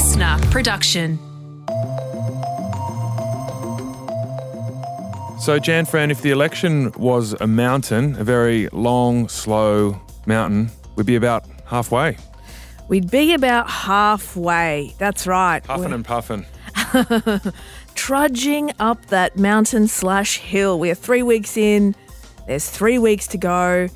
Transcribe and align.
listener 0.00 0.38
production. 0.50 1.18
So, 5.38 5.58
Jan 5.58 5.84
Fran, 5.84 6.10
if 6.10 6.22
the 6.22 6.30
election 6.30 6.90
was 6.92 7.34
a 7.34 7.46
mountain, 7.46 8.16
a 8.16 8.24
very 8.24 8.68
long, 8.72 9.28
slow 9.28 10.00
mountain, 10.24 10.70
we'd 10.96 11.04
be 11.04 11.16
about 11.16 11.44
halfway. 11.66 12.16
We'd 12.88 13.10
be 13.10 13.34
about 13.34 13.68
halfway. 13.68 14.94
That's 14.96 15.26
right. 15.26 15.62
Puffing 15.62 15.90
We're 15.90 15.94
and 15.96 16.04
puffing. 16.04 16.46
trudging 17.94 18.72
up 18.80 19.04
that 19.06 19.36
mountain 19.36 19.86
slash 19.86 20.38
hill. 20.38 20.78
We're 20.78 20.94
three 20.94 21.22
weeks 21.22 21.58
in. 21.58 21.94
There's 22.46 22.70
three 22.70 22.98
weeks 22.98 23.26
to 23.28 23.38
go. 23.38 23.88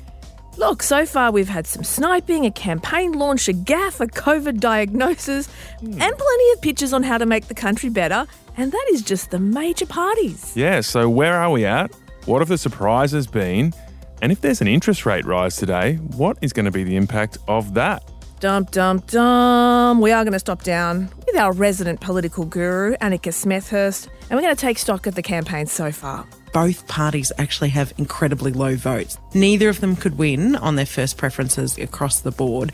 Look, 0.57 0.83
so 0.83 1.05
far 1.05 1.31
we've 1.31 1.49
had 1.49 1.67
some 1.67 1.83
sniping, 1.83 2.45
a 2.45 2.51
campaign 2.51 3.11
launch, 3.11 3.49
a 3.49 3.53
gaff, 3.53 3.99
a 3.99 4.07
COVID 4.07 4.59
diagnosis, 4.59 5.47
hmm. 5.79 6.01
and 6.01 6.17
plenty 6.17 6.51
of 6.53 6.61
pitches 6.61 6.93
on 6.93 7.03
how 7.03 7.17
to 7.17 7.25
make 7.25 7.47
the 7.47 7.53
country 7.53 7.89
better. 7.89 8.25
And 8.55 8.71
that 8.71 8.85
is 8.91 9.01
just 9.01 9.31
the 9.31 9.39
major 9.39 9.85
parties. 9.85 10.55
Yeah, 10.55 10.79
so 10.79 11.09
where 11.09 11.33
are 11.33 11.51
we 11.51 11.65
at? 11.65 11.93
What 12.25 12.39
have 12.39 12.47
the 12.47 12.57
surprises 12.57 13.27
been? 13.27 13.73
And 14.21 14.31
if 14.31 14.39
there's 14.39 14.61
an 14.61 14.67
interest 14.67 15.05
rate 15.05 15.25
rise 15.25 15.57
today, 15.57 15.95
what 16.15 16.37
is 16.41 16.53
going 16.53 16.65
to 16.65 16.71
be 16.71 16.85
the 16.85 16.95
impact 16.95 17.37
of 17.49 17.73
that? 17.73 18.09
Dum 18.39 18.65
dum 18.71 18.99
dum. 19.07 19.99
We 19.99 20.11
are 20.11 20.23
going 20.23 20.33
to 20.33 20.39
stop 20.39 20.63
down 20.63 21.09
with 21.25 21.35
our 21.35 21.51
resident 21.51 21.99
political 21.99 22.45
guru, 22.45 22.95
Annika 22.97 23.31
Smethurst, 23.31 24.07
and 24.29 24.31
we're 24.31 24.41
going 24.41 24.55
to 24.55 24.61
take 24.61 24.77
stock 24.77 25.05
of 25.05 25.15
the 25.15 25.21
campaign 25.21 25.65
so 25.65 25.91
far. 25.91 26.25
Both 26.55 26.87
parties 26.87 27.33
actually 27.37 27.67
have 27.67 27.91
incredibly 27.97 28.53
low 28.53 28.77
votes. 28.77 29.19
Neither 29.33 29.67
of 29.67 29.81
them 29.81 29.97
could 29.97 30.17
win 30.17 30.55
on 30.55 30.77
their 30.77 30.85
first 30.85 31.17
preferences 31.17 31.77
across 31.77 32.21
the 32.21 32.31
board. 32.31 32.71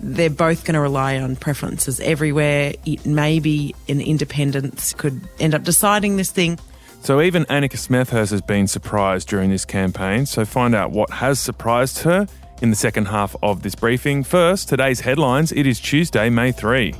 They're 0.00 0.28
both 0.28 0.64
going 0.64 0.74
to 0.74 0.80
rely 0.80 1.18
on 1.18 1.36
preferences 1.36 1.98
everywhere. 2.00 2.74
It 2.84 3.06
may 3.06 3.38
be 3.38 3.74
an 3.88 4.02
independence 4.02 4.92
could 4.92 5.26
end 5.40 5.54
up 5.54 5.62
deciding 5.62 6.18
this 6.18 6.30
thing. 6.30 6.58
So 7.00 7.22
even 7.22 7.46
Annika 7.46 7.78
Smethurst 7.78 8.32
has 8.32 8.42
been 8.42 8.68
surprised 8.68 9.28
during 9.28 9.48
this 9.48 9.64
campaign. 9.64 10.26
So 10.26 10.44
find 10.44 10.74
out 10.74 10.90
what 10.90 11.08
has 11.08 11.40
surprised 11.40 12.00
her 12.00 12.26
in 12.60 12.68
the 12.68 12.76
second 12.76 13.06
half 13.06 13.34
of 13.42 13.62
this 13.62 13.74
briefing. 13.74 14.24
First, 14.24 14.68
today's 14.68 15.00
headlines. 15.00 15.52
It 15.52 15.66
is 15.66 15.80
Tuesday, 15.80 16.28
May 16.28 16.52
3. 16.52 16.92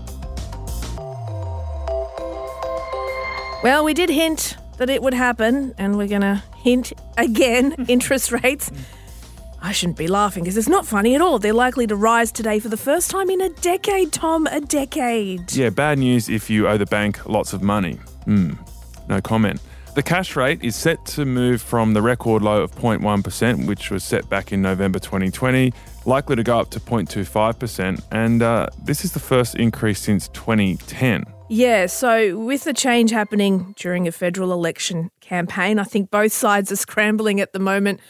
Well, 3.63 3.85
we 3.85 3.93
did 3.93 4.09
hint 4.09 4.57
that 4.83 4.91
it 4.91 5.01
would 5.01 5.15
happen, 5.15 5.73
and 5.79 5.97
we're 5.97 6.09
going 6.09 6.23
to 6.23 6.43
hint 6.57 6.93
again 7.17 7.73
interest 7.89 8.33
rates. 8.33 8.69
I 9.61 9.71
shouldn't 9.71 9.97
be 9.97 10.09
laughing 10.09 10.43
because 10.43 10.57
it's 10.57 10.69
not 10.69 10.85
funny 10.85 11.15
at 11.15 11.21
all. 11.21 11.39
They're 11.39 11.53
likely 11.53 11.87
to 11.87 11.95
rise 11.95 12.33
today 12.33 12.59
for 12.59 12.69
the 12.69 12.77
first 12.77 13.09
time 13.13 13.31
in 13.31 13.41
a 13.41 13.49
decade, 13.49 14.13
Tom. 14.13 14.49
A 14.49 14.61
decade. 14.61 15.53
Yeah, 15.53 15.71
bad 15.71 16.01
news 16.01 16.29
if 16.29 16.51
you 16.51 16.67
owe 16.67 16.77
the 16.79 16.87
bank 16.87 17.25
lots 17.27 17.53
of 17.53 17.63
money. 17.63 17.93
Hmm, 18.25 18.55
no 19.09 19.21
comment. 19.21 19.61
The 19.95 20.03
cash 20.03 20.35
rate 20.35 20.65
is 20.65 20.75
set 20.75 21.07
to 21.15 21.25
move 21.25 21.63
from 21.63 21.95
the 21.95 22.03
record 22.03 22.43
low 22.43 22.63
of 22.63 22.75
0.1%, 22.75 23.69
which 23.69 23.93
was 23.93 24.03
set 24.03 24.29
back 24.29 24.51
in 24.51 24.63
November 24.63 24.99
2020, 24.99 25.73
likely 26.07 26.35
to 26.35 26.43
go 26.43 26.59
up 26.59 26.71
to 26.71 26.81
0.25%. 26.81 28.03
And 28.11 28.43
uh, 28.43 28.67
this 28.83 29.05
is 29.05 29.13
the 29.13 29.21
first 29.21 29.55
increase 29.55 30.01
since 30.01 30.27
2010. 30.29 31.32
Yeah, 31.49 31.87
so 31.87 32.39
with 32.39 32.65
the 32.65 32.73
change 32.73 33.11
happening 33.11 33.75
during 33.77 34.09
a 34.09 34.13
federal 34.13 34.53
election 34.53 35.11
campaign, 35.21 35.79
I 35.79 35.85
think 35.85 36.11
both 36.11 36.33
sides 36.33 36.73
are 36.73 36.77
scrambling 36.77 37.41
at 37.41 37.53
the 37.53 37.59
moment 37.59 38.01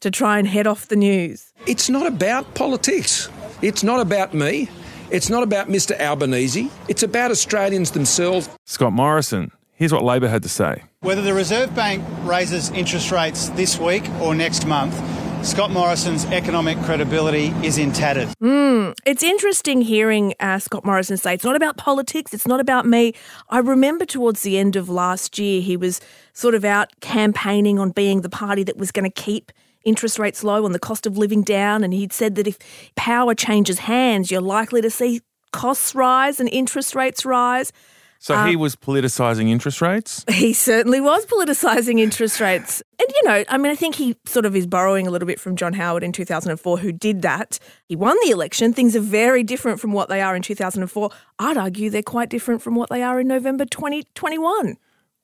to 0.00 0.10
try 0.10 0.38
and 0.38 0.46
head 0.46 0.66
off 0.66 0.88
the 0.88 0.96
news. 0.96 1.52
It's 1.66 1.88
not 1.88 2.06
about 2.06 2.54
politics. 2.54 3.28
It's 3.60 3.82
not 3.82 4.00
about 4.00 4.34
me. 4.34 4.68
It's 5.10 5.28
not 5.28 5.42
about 5.42 5.68
Mr. 5.68 5.98
Albanese. 6.00 6.70
It's 6.88 7.02
about 7.02 7.30
Australians 7.30 7.90
themselves. 7.92 8.48
Scott 8.66 8.92
Morrison, 8.92 9.50
here's 9.74 9.92
what 9.92 10.02
Labor 10.02 10.28
had 10.28 10.42
to 10.42 10.48
say. 10.48 10.82
Whether 11.00 11.22
the 11.22 11.34
Reserve 11.34 11.74
Bank 11.74 12.04
raises 12.22 12.70
interest 12.70 13.10
rates 13.10 13.48
this 13.50 13.78
week 13.78 14.08
or 14.20 14.34
next 14.34 14.66
month, 14.66 14.94
Scott 15.42 15.72
Morrison's 15.72 16.24
economic 16.26 16.78
credibility 16.82 17.46
is 17.64 17.76
in 17.76 17.92
tatters. 17.92 18.32
It's 19.04 19.22
interesting 19.24 19.80
hearing 19.82 20.34
uh, 20.38 20.60
Scott 20.60 20.84
Morrison 20.84 21.16
say 21.16 21.34
it's 21.34 21.44
not 21.44 21.56
about 21.56 21.76
politics, 21.76 22.32
it's 22.32 22.46
not 22.46 22.60
about 22.60 22.86
me. 22.86 23.12
I 23.48 23.58
remember 23.58 24.04
towards 24.04 24.42
the 24.42 24.56
end 24.56 24.76
of 24.76 24.88
last 24.88 25.38
year, 25.38 25.60
he 25.60 25.76
was 25.76 26.00
sort 26.32 26.54
of 26.54 26.64
out 26.64 26.88
campaigning 27.00 27.78
on 27.78 27.90
being 27.90 28.20
the 28.20 28.28
party 28.28 28.62
that 28.62 28.76
was 28.76 28.92
going 28.92 29.04
to 29.04 29.22
keep 29.22 29.50
interest 29.84 30.18
rates 30.18 30.44
low 30.44 30.64
and 30.64 30.74
the 30.74 30.78
cost 30.78 31.06
of 31.06 31.18
living 31.18 31.42
down. 31.42 31.82
And 31.82 31.92
he'd 31.92 32.12
said 32.12 32.36
that 32.36 32.46
if 32.46 32.58
power 32.94 33.34
changes 33.34 33.80
hands, 33.80 34.30
you're 34.30 34.40
likely 34.40 34.80
to 34.80 34.90
see 34.90 35.20
costs 35.52 35.94
rise 35.94 36.38
and 36.38 36.48
interest 36.50 36.94
rates 36.94 37.24
rise. 37.24 37.72
So 38.22 38.44
he 38.44 38.54
was 38.54 38.76
politicising 38.76 39.48
interest 39.50 39.80
rates? 39.80 40.24
He 40.30 40.52
certainly 40.52 41.00
was 41.00 41.26
politicising 41.26 41.98
interest 41.98 42.38
rates. 42.38 42.80
And, 43.00 43.08
you 43.08 43.28
know, 43.28 43.44
I 43.48 43.58
mean, 43.58 43.72
I 43.72 43.74
think 43.74 43.96
he 43.96 44.14
sort 44.26 44.46
of 44.46 44.54
is 44.54 44.64
borrowing 44.64 45.08
a 45.08 45.10
little 45.10 45.26
bit 45.26 45.40
from 45.40 45.56
John 45.56 45.72
Howard 45.72 46.04
in 46.04 46.12
2004, 46.12 46.78
who 46.78 46.92
did 46.92 47.22
that. 47.22 47.58
He 47.88 47.96
won 47.96 48.16
the 48.22 48.30
election. 48.30 48.72
Things 48.72 48.94
are 48.94 49.00
very 49.00 49.42
different 49.42 49.80
from 49.80 49.92
what 49.92 50.08
they 50.08 50.20
are 50.20 50.36
in 50.36 50.42
2004. 50.42 51.10
I'd 51.40 51.56
argue 51.56 51.90
they're 51.90 52.00
quite 52.00 52.28
different 52.28 52.62
from 52.62 52.76
what 52.76 52.90
they 52.90 53.02
are 53.02 53.18
in 53.18 53.26
November 53.26 53.64
2021. 53.64 54.76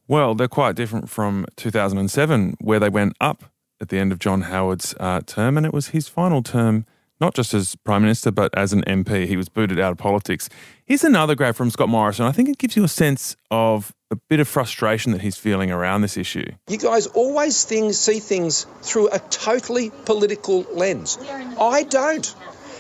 Well, 0.09 0.35
they're 0.35 0.49
quite 0.49 0.75
different 0.75 1.09
from 1.09 1.47
2007, 1.55 2.57
where 2.61 2.81
they 2.81 2.89
went 2.89 3.15
up 3.21 3.45
at 3.81 3.91
the 3.91 3.99
end 3.99 4.11
of 4.11 4.19
John 4.19 4.41
Howard's 4.41 4.97
uh, 4.99 5.21
term, 5.25 5.57
and 5.57 5.65
it 5.65 5.73
was 5.73 5.89
his 5.89 6.09
final 6.09 6.43
term, 6.43 6.85
not 7.21 7.34
just 7.34 7.55
as 7.55 7.77
Prime 7.77 8.03
Minister, 8.03 8.31
but 8.31 8.56
as 8.56 8.73
an 8.73 8.83
MP. 8.83 9.27
He 9.27 9.37
was 9.37 9.49
booted 9.49 9.79
out 9.79 9.93
of 9.93 9.99
politics. 9.99 10.49
Here's 10.84 11.05
another 11.05 11.34
grab 11.34 11.55
from 11.55 11.71
Scott 11.71 11.89
Morrison. 11.89 12.27
I 12.27 12.33
think 12.33 12.49
it 12.49 12.59
gives 12.59 12.77
you 12.77 12.84
a 12.84 12.89
sense 12.89 13.37
of 13.51 13.93
a 14.11 14.17
bit 14.17 14.41
of 14.41 14.49
frustration 14.49 15.12
that 15.12 15.21
he's 15.21 15.37
feeling 15.37 15.71
around 15.71 16.03
this 16.03 16.17
issue. 16.17 16.47
You 16.69 16.79
guys 16.79 17.06
always 17.09 17.65
things, 17.65 17.99
see 17.99 18.21
things 18.21 18.67
through 18.83 19.09
a 19.11 19.19
totally 19.19 19.91
political 20.06 20.62
lens. 20.73 21.19
I 21.61 21.83
don't. 21.83 22.34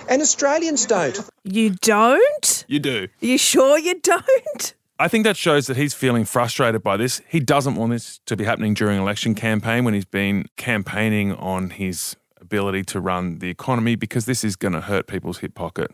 And 0.08 0.22
Australians 0.22 0.86
don't. 0.86 1.18
You 1.44 1.70
don't? 1.70 2.64
You 2.66 2.78
do. 2.78 3.08
You 3.20 3.36
sure 3.36 3.78
you 3.78 4.00
don't? 4.00 4.74
I 4.98 5.06
think 5.06 5.24
that 5.24 5.36
shows 5.36 5.66
that 5.66 5.76
he's 5.76 5.94
feeling 5.94 6.24
frustrated 6.24 6.82
by 6.82 6.96
this. 6.96 7.20
He 7.28 7.38
doesn't 7.40 7.76
want 7.76 7.92
this 7.92 8.18
to 8.26 8.36
be 8.36 8.44
happening 8.44 8.74
during 8.74 8.98
election 8.98 9.34
campaign 9.34 9.84
when 9.84 9.94
he's 9.94 10.04
been 10.04 10.46
campaigning 10.56 11.34
on 11.34 11.70
his 11.70 12.16
ability 12.48 12.82
to 12.82 12.98
run 12.98 13.40
the 13.40 13.50
economy 13.50 13.94
because 13.94 14.24
this 14.24 14.42
is 14.42 14.56
going 14.56 14.72
to 14.72 14.80
hurt 14.80 15.06
people's 15.06 15.38
hip 15.38 15.54
pocket. 15.54 15.90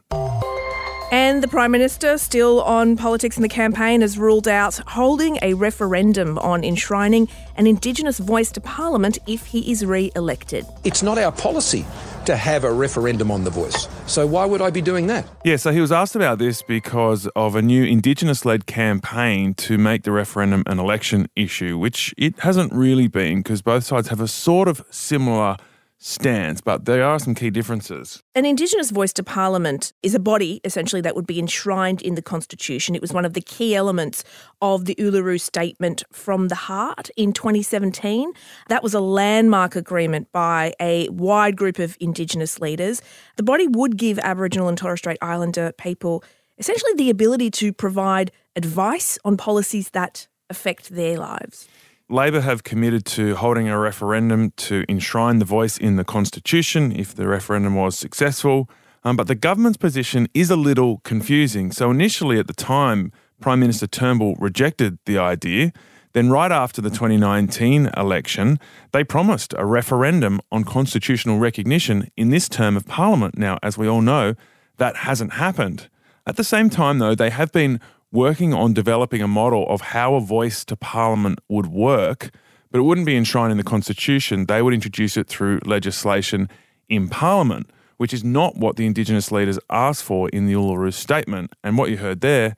And 1.10 1.42
the 1.42 1.48
Prime 1.48 1.70
Minister, 1.70 2.16
still 2.18 2.62
on 2.62 2.96
politics 2.96 3.36
in 3.36 3.42
the 3.42 3.48
campaign, 3.48 4.00
has 4.00 4.18
ruled 4.18 4.48
out 4.48 4.80
holding 4.86 5.38
a 5.42 5.54
referendum 5.54 6.38
on 6.38 6.64
enshrining 6.64 7.28
an 7.56 7.66
Indigenous 7.66 8.18
voice 8.18 8.50
to 8.52 8.60
Parliament 8.60 9.18
if 9.26 9.46
he 9.46 9.70
is 9.70 9.84
re 9.84 10.10
elected. 10.16 10.64
It's 10.82 11.02
not 11.02 11.18
our 11.18 11.32
policy 11.32 11.84
to 12.26 12.36
have 12.36 12.64
a 12.64 12.72
referendum 12.72 13.30
on 13.30 13.44
the 13.44 13.50
voice. 13.50 13.86
So 14.06 14.26
why 14.26 14.44
would 14.44 14.62
I 14.62 14.70
be 14.70 14.80
doing 14.80 15.06
that? 15.08 15.26
Yeah, 15.44 15.56
so 15.56 15.72
he 15.72 15.80
was 15.80 15.92
asked 15.92 16.16
about 16.16 16.38
this 16.38 16.62
because 16.62 17.26
of 17.36 17.54
a 17.54 17.62
new 17.62 17.84
Indigenous 17.84 18.44
led 18.44 18.66
campaign 18.66 19.54
to 19.54 19.76
make 19.76 20.04
the 20.04 20.12
referendum 20.12 20.62
an 20.66 20.78
election 20.78 21.28
issue, 21.36 21.78
which 21.78 22.14
it 22.16 22.38
hasn't 22.40 22.72
really 22.72 23.08
been 23.08 23.38
because 23.38 23.62
both 23.62 23.84
sides 23.84 24.08
have 24.08 24.20
a 24.20 24.28
sort 24.28 24.68
of 24.68 24.84
similar 24.90 25.58
stance, 26.06 26.60
but 26.60 26.84
there 26.84 27.02
are 27.02 27.18
some 27.18 27.34
key 27.34 27.48
differences. 27.48 28.22
An 28.34 28.44
Indigenous 28.44 28.90
voice 28.90 29.14
to 29.14 29.24
Parliament 29.24 29.94
is 30.02 30.14
a 30.14 30.18
body, 30.18 30.60
essentially, 30.62 31.00
that 31.00 31.16
would 31.16 31.26
be 31.26 31.38
enshrined 31.38 32.02
in 32.02 32.14
the 32.14 32.20
Constitution. 32.20 32.94
It 32.94 33.00
was 33.00 33.14
one 33.14 33.24
of 33.24 33.32
the 33.32 33.40
key 33.40 33.74
elements 33.74 34.22
of 34.60 34.84
the 34.84 34.94
Uluru 34.96 35.40
Statement 35.40 36.02
from 36.12 36.48
the 36.48 36.56
Heart 36.56 37.08
in 37.16 37.32
2017. 37.32 38.34
That 38.68 38.82
was 38.82 38.92
a 38.92 39.00
landmark 39.00 39.76
agreement 39.76 40.30
by 40.30 40.74
a 40.78 41.08
wide 41.08 41.56
group 41.56 41.78
of 41.78 41.96
Indigenous 42.00 42.60
leaders. 42.60 43.00
The 43.36 43.42
body 43.42 43.66
would 43.66 43.96
give 43.96 44.18
Aboriginal 44.18 44.68
and 44.68 44.76
Torres 44.76 44.98
Strait 44.98 45.18
Islander 45.22 45.72
people 45.72 46.22
essentially 46.58 46.92
the 46.96 47.08
ability 47.08 47.50
to 47.50 47.72
provide 47.72 48.30
advice 48.56 49.18
on 49.24 49.38
policies 49.38 49.88
that 49.90 50.28
affect 50.50 50.90
their 50.90 51.18
lives. 51.18 51.66
Labor 52.10 52.42
have 52.42 52.64
committed 52.64 53.06
to 53.06 53.34
holding 53.34 53.66
a 53.68 53.78
referendum 53.78 54.52
to 54.56 54.84
enshrine 54.90 55.38
the 55.38 55.46
voice 55.46 55.78
in 55.78 55.96
the 55.96 56.04
Constitution 56.04 56.92
if 56.92 57.14
the 57.14 57.26
referendum 57.26 57.74
was 57.74 57.98
successful. 57.98 58.68
Um, 59.04 59.16
but 59.16 59.26
the 59.26 59.34
government's 59.34 59.78
position 59.78 60.28
is 60.34 60.50
a 60.50 60.56
little 60.56 60.98
confusing. 60.98 61.72
So, 61.72 61.90
initially 61.90 62.38
at 62.38 62.46
the 62.46 62.52
time, 62.52 63.10
Prime 63.40 63.60
Minister 63.60 63.86
Turnbull 63.86 64.34
rejected 64.38 64.98
the 65.06 65.16
idea. 65.16 65.72
Then, 66.12 66.28
right 66.28 66.52
after 66.52 66.82
the 66.82 66.90
2019 66.90 67.90
election, 67.96 68.60
they 68.92 69.02
promised 69.02 69.54
a 69.56 69.64
referendum 69.64 70.40
on 70.52 70.64
constitutional 70.64 71.38
recognition 71.38 72.10
in 72.16 72.28
this 72.28 72.50
term 72.50 72.76
of 72.76 72.86
Parliament. 72.86 73.38
Now, 73.38 73.58
as 73.62 73.78
we 73.78 73.88
all 73.88 74.02
know, 74.02 74.34
that 74.76 74.96
hasn't 74.96 75.34
happened. 75.34 75.88
At 76.26 76.36
the 76.36 76.44
same 76.44 76.68
time, 76.68 76.98
though, 76.98 77.14
they 77.14 77.30
have 77.30 77.50
been 77.50 77.80
working 78.14 78.54
on 78.54 78.72
developing 78.72 79.20
a 79.20 79.28
model 79.28 79.66
of 79.68 79.80
how 79.80 80.14
a 80.14 80.20
voice 80.20 80.64
to 80.64 80.76
Parliament 80.76 81.40
would 81.48 81.66
work, 81.66 82.30
but 82.70 82.78
it 82.78 82.82
wouldn't 82.82 83.06
be 83.06 83.16
enshrined 83.16 83.50
in 83.50 83.58
the 83.58 83.64
Constitution. 83.64 84.46
They 84.46 84.62
would 84.62 84.72
introduce 84.72 85.16
it 85.16 85.26
through 85.26 85.58
legislation 85.66 86.48
in 86.88 87.08
Parliament, 87.08 87.68
which 87.96 88.14
is 88.14 88.22
not 88.22 88.56
what 88.56 88.76
the 88.76 88.86
Indigenous 88.86 89.32
leaders 89.32 89.58
asked 89.68 90.04
for 90.04 90.28
in 90.28 90.46
the 90.46 90.52
Uluru 90.52 90.92
Statement. 90.92 91.52
And 91.64 91.76
what 91.76 91.90
you 91.90 91.96
heard 91.96 92.20
there 92.20 92.54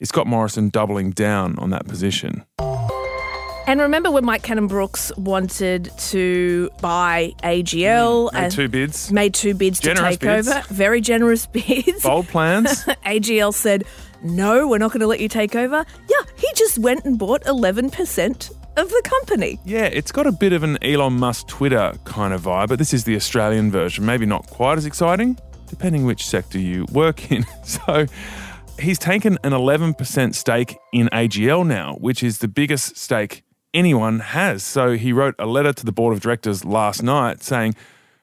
is 0.00 0.10
Scott 0.10 0.26
Morrison 0.26 0.68
doubling 0.68 1.12
down 1.12 1.58
on 1.58 1.70
that 1.70 1.88
position. 1.88 2.44
And 3.66 3.80
remember 3.80 4.10
when 4.10 4.24
Mike 4.24 4.42
Cannon-Brookes 4.42 5.12
wanted 5.16 5.90
to 6.10 6.68
buy 6.82 7.32
AGL 7.44 8.30
mm, 8.30 8.32
Made 8.32 8.50
two 8.50 8.68
bids. 8.68 9.12
made 9.12 9.32
two 9.32 9.54
bids 9.54 9.78
Generous 9.78 10.16
to 10.16 10.18
take 10.18 10.20
bids. 10.20 10.48
over, 10.48 10.62
very 10.74 11.00
generous 11.00 11.46
bids. 11.52 12.02
Bold 12.02 12.26
plans. 12.28 12.84
AGL 13.06 13.54
said, 13.54 13.84
"No, 14.22 14.68
we're 14.68 14.78
not 14.78 14.92
going 14.92 15.00
to 15.00 15.06
let 15.06 15.20
you 15.20 15.28
take 15.28 15.54
over." 15.54 15.84
Yeah, 16.08 16.22
he 16.36 16.48
just 16.54 16.78
went 16.78 17.04
and 17.04 17.18
bought 17.18 17.42
11% 17.44 18.50
of 18.76 18.88
the 18.88 19.02
company. 19.04 19.58
Yeah, 19.64 19.84
it's 19.84 20.12
got 20.12 20.26
a 20.26 20.32
bit 20.32 20.52
of 20.52 20.62
an 20.62 20.82
Elon 20.82 21.14
Musk 21.14 21.48
Twitter 21.48 21.92
kind 22.04 22.32
of 22.32 22.42
vibe, 22.42 22.68
but 22.68 22.78
this 22.78 22.94
is 22.94 23.04
the 23.04 23.16
Australian 23.16 23.70
version. 23.70 24.04
Maybe 24.04 24.26
not 24.26 24.46
quite 24.46 24.78
as 24.78 24.86
exciting, 24.86 25.38
depending 25.68 26.04
which 26.04 26.26
sector 26.26 26.58
you 26.58 26.86
work 26.92 27.30
in. 27.30 27.44
So 27.64 28.06
he's 28.80 28.98
taken 28.98 29.38
an 29.44 29.52
11% 29.52 30.34
stake 30.34 30.76
in 30.92 31.08
AGL 31.12 31.66
now, 31.66 31.94
which 32.00 32.22
is 32.22 32.38
the 32.38 32.48
biggest 32.48 32.96
stake 32.96 33.44
anyone 33.72 34.20
has. 34.20 34.62
So 34.62 34.96
he 34.96 35.12
wrote 35.12 35.34
a 35.38 35.46
letter 35.46 35.72
to 35.72 35.84
the 35.84 35.92
board 35.92 36.12
of 36.14 36.20
directors 36.20 36.64
last 36.64 37.02
night 37.02 37.42
saying, 37.42 37.74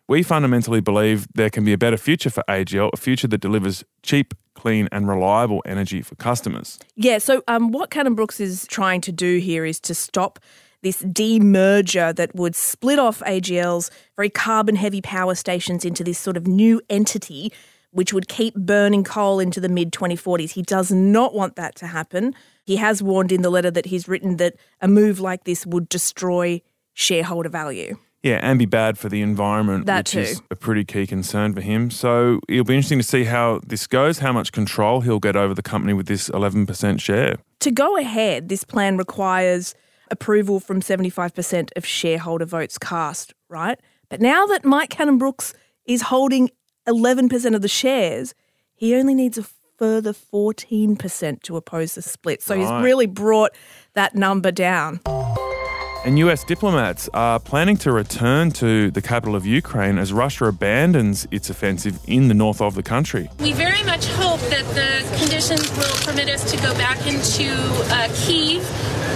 We 0.07 0.23
fundamentally 0.23 0.81
believe 0.81 1.27
there 1.33 1.49
can 1.49 1.63
be 1.63 1.73
a 1.73 1.77
better 1.77 1.97
future 1.97 2.29
for 2.29 2.43
AGL, 2.49 2.89
a 2.93 2.97
future 2.97 3.27
that 3.27 3.39
delivers 3.39 3.83
cheap, 4.03 4.33
clean, 4.57 4.89
and 4.91 5.07
reliable 5.07 5.61
energy 5.65 6.01
for 6.01 6.15
customers. 6.15 6.79
Yeah, 6.95 7.19
so 7.19 7.43
um, 7.47 7.71
what 7.71 7.91
Cannon-Brookes 7.91 8.39
is 8.39 8.67
trying 8.67 9.01
to 9.01 9.11
do 9.11 9.37
here 9.37 9.65
is 9.65 9.79
to 9.81 9.95
stop 9.95 10.39
this 10.81 11.01
demerger 11.03 12.15
that 12.15 12.35
would 12.35 12.55
split 12.55 12.99
off 12.99 13.19
AGL's 13.21 13.89
very 14.15 14.29
carbon 14.29 14.75
heavy 14.75 15.01
power 15.01 15.35
stations 15.35 15.85
into 15.85 16.03
this 16.03 16.19
sort 16.19 16.37
of 16.37 16.47
new 16.47 16.81
entity, 16.89 17.51
which 17.91 18.13
would 18.13 18.27
keep 18.27 18.55
burning 18.55 19.03
coal 19.03 19.39
into 19.39 19.59
the 19.59 19.69
mid 19.69 19.91
2040s. 19.91 20.51
He 20.51 20.61
does 20.61 20.91
not 20.91 21.33
want 21.33 21.55
that 21.55 21.75
to 21.75 21.87
happen. 21.87 22.33
He 22.65 22.75
has 22.75 23.01
warned 23.01 23.31
in 23.31 23.41
the 23.41 23.49
letter 23.49 23.71
that 23.71 23.85
he's 23.85 24.07
written 24.07 24.37
that 24.37 24.55
a 24.81 24.87
move 24.87 25.19
like 25.19 25.45
this 25.45 25.65
would 25.65 25.87
destroy 25.87 26.61
shareholder 26.93 27.49
value. 27.49 27.97
Yeah, 28.27 28.39
and 28.41 28.59
be 28.59 28.65
bad 28.65 28.97
for 28.97 29.09
the 29.09 29.21
environment, 29.21 29.85
That 29.85 29.99
which 29.99 30.11
too. 30.11 30.19
is 30.19 30.41
a 30.51 30.55
pretty 30.55 30.83
key 30.83 31.07
concern 31.07 31.53
for 31.53 31.61
him. 31.61 31.89
So 31.91 32.39
it'll 32.49 32.65
be 32.65 32.75
interesting 32.75 32.99
to 32.99 33.03
see 33.03 33.23
how 33.23 33.61
this 33.65 33.87
goes, 33.87 34.19
how 34.19 34.33
much 34.33 34.51
control 34.51 35.01
he'll 35.01 35.19
get 35.19 35.35
over 35.35 35.53
the 35.53 35.61
company 35.61 35.93
with 35.93 36.07
this 36.07 36.29
11% 36.29 36.99
share. 36.99 37.37
To 37.61 37.71
go 37.71 37.97
ahead, 37.97 38.49
this 38.49 38.63
plan 38.63 38.97
requires 38.97 39.75
approval 40.11 40.59
from 40.59 40.81
75% 40.81 41.69
of 41.75 41.85
shareholder 41.85 42.45
votes 42.45 42.77
cast, 42.77 43.33
right? 43.49 43.79
But 44.09 44.21
now 44.21 44.45
that 44.47 44.65
Mike 44.65 44.89
Cannon-Brookes 44.89 45.53
is 45.85 46.03
holding 46.03 46.49
11% 46.87 47.55
of 47.55 47.61
the 47.61 47.67
shares, 47.67 48.33
he 48.75 48.95
only 48.95 49.13
needs 49.15 49.37
a 49.37 49.45
further 49.77 50.11
14% 50.13 51.41
to 51.43 51.55
oppose 51.55 51.95
the 51.95 52.01
split. 52.01 52.41
So 52.41 52.55
Right. 52.55 52.61
he's 52.61 52.83
really 52.83 53.05
brought 53.05 53.51
that 53.93 54.15
number 54.15 54.51
down. 54.51 54.99
And 56.07 56.17
US 56.19 56.45
diplomats 56.45 57.09
are 57.13 57.37
planning 57.37 57.75
to 57.79 57.91
return 57.91 58.51
to 58.51 58.89
the 58.91 59.01
capital 59.01 59.35
of 59.35 59.45
Ukraine 59.45 59.97
as 59.97 60.13
Russia 60.13 60.45
abandons 60.45 61.27
its 61.31 61.49
offensive 61.49 61.99
in 62.07 62.29
the 62.29 62.33
north 62.33 62.61
of 62.61 62.75
the 62.75 62.81
country. 62.81 63.29
We 63.39 63.51
very 63.51 63.83
much 63.83 64.05
hope 64.11 64.39
that 64.55 64.63
the 64.73 65.17
conditions 65.17 65.69
will 65.77 65.97
permit 66.05 66.29
us 66.29 66.49
to 66.49 66.55
go 66.61 66.73
back 66.75 67.05
into 67.05 67.51
uh, 67.91 68.07
Kiev 68.15 68.63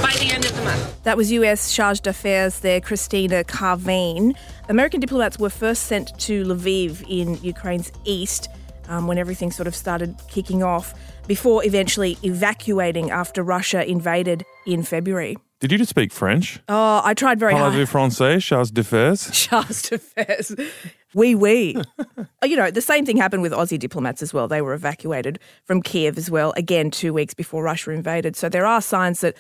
by 0.03 0.11
the 0.19 0.33
end 0.33 0.43
of 0.43 0.53
the 0.53 0.63
month. 0.63 1.03
That 1.03 1.15
was 1.15 1.31
US 1.31 1.73
Charge 1.73 2.01
d'Affaires 2.01 2.59
there, 2.59 2.81
Kristina 2.81 3.45
Kvien. 3.45 4.35
American 4.67 4.99
diplomats 4.99 5.39
were 5.39 5.49
first 5.49 5.83
sent 5.83 6.19
to 6.19 6.43
Lviv 6.43 7.05
in 7.07 7.41
Ukraine's 7.41 7.89
east 8.03 8.49
um, 8.89 9.07
when 9.07 9.17
everything 9.17 9.49
sort 9.51 9.67
of 9.67 9.77
started 9.77 10.19
kicking 10.27 10.61
off, 10.61 10.93
before 11.25 11.63
eventually 11.63 12.17
evacuating 12.21 13.11
after 13.11 13.43
Russia 13.43 13.89
invaded 13.89 14.43
in 14.67 14.83
February. 14.83 15.37
Did 15.61 15.71
you 15.71 15.77
just 15.77 15.91
speak 15.91 16.11
French? 16.11 16.59
Oh, 16.67 17.01
I 17.03 17.13
tried 17.13 17.39
very 17.39 17.53
hard. 17.53 17.71
Parlez-vous 17.71 17.85
français, 17.85 18.41
Charles 18.41 18.71
d'Affaires? 18.71 19.29
Charles 19.31 19.83
d'Affaires. 19.83 20.55
Oui, 21.13 21.35
oui. 21.35 21.79
Oh, 22.41 22.45
you 22.47 22.57
know, 22.57 22.71
the 22.71 22.81
same 22.81 23.05
thing 23.05 23.15
happened 23.15 23.43
with 23.43 23.51
Aussie 23.51 23.77
diplomats 23.77 24.23
as 24.23 24.33
well. 24.33 24.47
They 24.47 24.63
were 24.63 24.73
evacuated 24.73 25.37
from 25.63 25.83
Kiev 25.83 26.17
as 26.17 26.31
well, 26.31 26.51
again, 26.57 26.89
two 26.89 27.13
weeks 27.13 27.35
before 27.35 27.61
Russia 27.61 27.91
invaded. 27.91 28.35
So 28.35 28.49
there 28.49 28.65
are 28.65 28.81
signs 28.81 29.21
that 29.21 29.37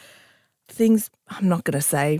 things, 0.67 1.09
I'm 1.27 1.49
not 1.49 1.63
going 1.63 1.73
to 1.73 1.81
say 1.81 2.19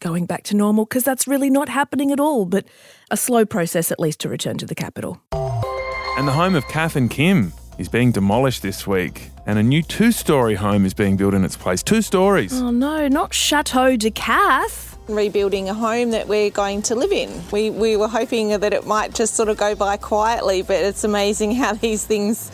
going 0.00 0.26
back 0.26 0.42
to 0.44 0.54
normal 0.54 0.84
because 0.84 1.02
that's 1.02 1.26
really 1.26 1.48
not 1.48 1.70
happening 1.70 2.12
at 2.12 2.20
all, 2.20 2.44
but 2.44 2.66
a 3.10 3.16
slow 3.16 3.46
process 3.46 3.90
at 3.90 3.98
least 3.98 4.20
to 4.20 4.28
return 4.28 4.58
to 4.58 4.66
the 4.66 4.74
capital. 4.74 5.22
And 5.32 6.28
the 6.28 6.32
home 6.32 6.54
of 6.54 6.68
Kath 6.68 6.96
and 6.96 7.10
Kim 7.10 7.54
is 7.78 7.88
being 7.88 8.12
demolished 8.12 8.60
this 8.60 8.86
week, 8.86 9.30
and 9.48 9.58
a 9.58 9.62
new 9.62 9.82
two-story 9.82 10.56
home 10.56 10.84
is 10.84 10.92
being 10.92 11.16
built 11.16 11.32
in 11.32 11.42
its 11.42 11.56
place. 11.56 11.82
Two 11.82 12.02
stories. 12.02 12.52
Oh 12.60 12.70
no, 12.70 13.08
not 13.08 13.32
Chateau 13.32 13.96
de 13.96 14.10
Cath. 14.10 14.98
rebuilding 15.08 15.70
a 15.70 15.74
home 15.74 16.10
that 16.10 16.28
we're 16.28 16.50
going 16.50 16.82
to 16.82 16.94
live 16.94 17.10
in. 17.12 17.30
We, 17.50 17.70
we 17.70 17.96
were 17.96 18.08
hoping 18.08 18.50
that 18.50 18.74
it 18.74 18.86
might 18.86 19.14
just 19.14 19.34
sort 19.34 19.48
of 19.48 19.56
go 19.56 19.74
by 19.74 19.96
quietly, 19.96 20.60
but 20.60 20.76
it's 20.76 21.02
amazing 21.02 21.52
how 21.54 21.72
these 21.86 22.04
things 22.04 22.52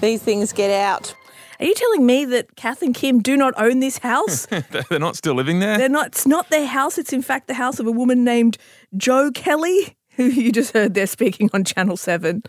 these 0.00 0.22
things 0.22 0.52
get 0.54 0.70
out. 0.70 1.14
Are 1.60 1.66
you 1.66 1.74
telling 1.74 2.04
me 2.06 2.24
that 2.24 2.56
Kath 2.56 2.80
and 2.82 2.94
Kim 2.94 3.20
do 3.20 3.36
not 3.36 3.52
own 3.58 3.80
this 3.80 3.98
house? 3.98 4.46
They're 4.90 4.98
not 4.98 5.16
still 5.16 5.34
living 5.34 5.60
there? 5.60 5.76
They're 5.78 5.88
not. 5.90 6.06
It's 6.08 6.26
not 6.26 6.48
their 6.48 6.66
house. 6.66 6.96
It's 6.96 7.12
in 7.12 7.22
fact 7.22 7.48
the 7.48 7.54
house 7.54 7.78
of 7.78 7.86
a 7.86 7.92
woman 7.92 8.24
named 8.24 8.56
Joe 8.96 9.30
Kelly, 9.30 9.96
who 10.16 10.24
you 10.24 10.52
just 10.52 10.72
heard 10.72 10.94
there 10.94 11.06
speaking 11.06 11.50
on 11.52 11.64
Channel 11.64 11.96
Seven. 11.96 12.42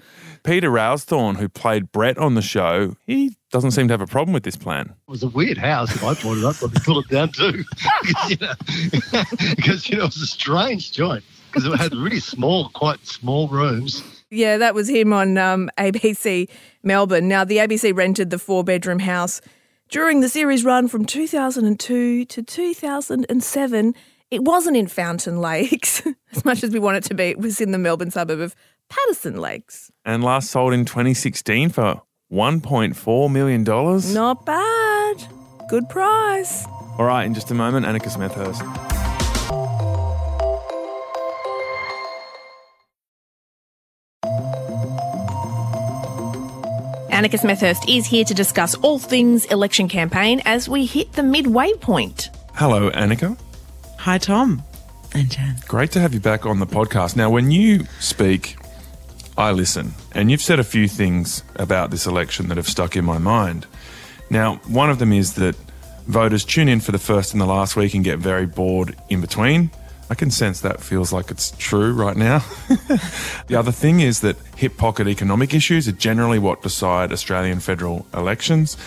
Peter 0.44 0.70
Rowsthorn, 0.70 1.38
who 1.38 1.50
played 1.50 1.92
Brett 1.92 2.18
on 2.18 2.36
the 2.36 2.42
show, 2.42 2.96
he 3.06 3.36
doesn't 3.52 3.72
seem 3.72 3.88
to 3.88 3.94
have 3.94 4.02
a 4.02 4.08
problem 4.08 4.34
with 4.34 4.44
this 4.44 4.56
plan. 4.56 4.94
It 5.08 5.12
was 5.12 5.24
a 5.24 5.28
weird 5.28 5.58
house. 5.58 5.94
If 5.96 6.04
I 6.04 6.14
brought 6.14 6.38
it 6.38 6.44
up, 6.44 6.56
I'd 6.62 6.84
pull 6.84 7.00
it 7.00 7.08
down 7.08 7.32
too. 7.32 7.64
because, 8.04 8.30
you 8.30 8.38
know, 8.38 8.54
because, 9.56 9.90
you 9.90 9.98
know, 9.98 10.04
it 10.04 10.08
was 10.08 10.22
a 10.22 10.28
strange 10.28 10.92
joint. 10.92 11.24
Because 11.52 11.72
it 11.72 11.80
had 11.80 11.96
really 11.96 12.20
small, 12.20 12.70
quite 12.70 13.06
small 13.08 13.48
rooms. 13.48 14.04
Yeah, 14.30 14.58
that 14.58 14.76
was 14.76 14.90
him 14.90 15.14
on 15.14 15.38
um, 15.38 15.70
ABC 15.78 16.50
Melbourne. 16.84 17.30
Now, 17.30 17.46
the 17.46 17.58
ABC 17.58 17.96
rented 17.96 18.30
the 18.30 18.38
four 18.38 18.64
bedroom 18.66 19.00
house 19.00 19.40
during 19.90 20.20
the 20.20 20.28
series 20.28 20.66
run 20.66 20.88
from 20.90 21.06
2002 21.06 22.26
to 22.26 22.44
2007. 22.44 23.96
It 24.31 24.44
wasn't 24.44 24.75
in 24.75 24.88
Fountain 24.88 25.39
Lakes, 25.39 26.01
as 26.36 26.44
much 26.44 26.63
as 26.63 26.72
we 26.72 26.80
want 26.80 26.98
it 26.98 27.04
to 27.06 27.13
be. 27.13 27.25
It 27.25 27.38
was 27.38 27.62
in 27.62 27.72
the 27.72 27.77
Melbourne 27.77 28.12
suburb 28.12 28.39
of 28.39 28.56
Patterson 28.89 29.38
Lakes. 29.38 29.92
And 30.04 30.24
last 30.24 30.50
sold 30.50 30.74
in 30.74 30.86
2016 30.86 31.69
for 31.69 32.01
$1.4 32.31 33.31
million. 33.31 33.63
Not 34.14 34.45
bad. 34.45 35.28
Good 35.69 35.88
price. 35.90 36.66
All 36.97 37.06
right, 37.06 37.26
in 37.26 37.33
just 37.33 37.52
a 37.52 37.54
moment, 37.54 37.85
Annika 37.85 38.09
Smethurst. 38.09 38.61
Annika 47.11 47.40
Smethurst 47.40 47.88
is 47.88 48.06
here 48.06 48.26
to 48.26 48.33
discuss 48.33 48.76
all 48.76 49.00
things 49.00 49.45
election 49.45 49.88
campaign 49.88 50.42
as 50.45 50.68
we 50.68 50.85
hit 50.85 51.14
the 51.14 51.23
midway 51.23 51.71
point. 51.73 52.30
Hello, 52.56 52.90
Annika. 52.92 53.38
Hi, 54.06 54.19
Tom 54.19 54.62
and 55.16 55.31
Jan. 55.31 55.56
Great 55.68 55.90
to 55.94 56.00
have 56.00 56.14
you 56.14 56.19
back 56.19 56.45
on 56.45 56.59
the 56.59 56.68
podcast. 56.68 57.16
Now, 57.16 57.31
when 57.31 57.50
you 57.50 57.85
speak, 58.00 58.56
I 59.35 59.52
listen, 59.52 59.95
and 60.12 60.30
you've 60.30 60.44
said 60.44 60.59
a 60.59 60.64
few 60.64 60.88
things 60.88 61.42
about 61.56 61.90
this 61.90 62.06
election 62.06 62.47
that 62.50 62.57
have 62.57 62.68
stuck 62.68 62.95
in 62.95 63.04
my 63.04 63.18
mind. 63.18 63.66
Now, 64.30 64.57
one 64.68 64.92
of 64.92 65.00
them 65.00 65.12
is 65.12 65.33
that 65.33 65.56
voters 66.06 66.45
tune 66.45 66.69
in 66.69 66.81
for 66.81 66.92
the 66.92 67.00
first 67.00 67.31
and 67.33 67.42
the 67.42 67.47
last 67.47 67.76
week 67.76 67.95
and 67.95 68.04
get 68.04 68.19
very 68.19 68.45
bored 68.45 68.95
in 69.09 69.21
between. 69.21 69.71
I 70.07 70.14
can 70.14 70.30
sense 70.30 70.62
that 70.62 70.81
feels 70.81 71.12
like 71.12 71.31
it's 71.31 71.50
true 71.57 71.92
right 71.92 72.16
now. 72.16 72.45
the 73.47 73.56
other 73.56 73.71
thing 73.71 74.02
is 74.02 74.19
that 74.19 74.35
hip 74.56 74.78
pocket 74.78 75.07
economic 75.07 75.52
issues 75.52 75.88
are 75.88 75.94
generally 75.94 76.38
what 76.38 76.62
decide 76.62 77.12
Australian 77.12 77.59
federal 77.59 78.06
elections. 78.14 78.78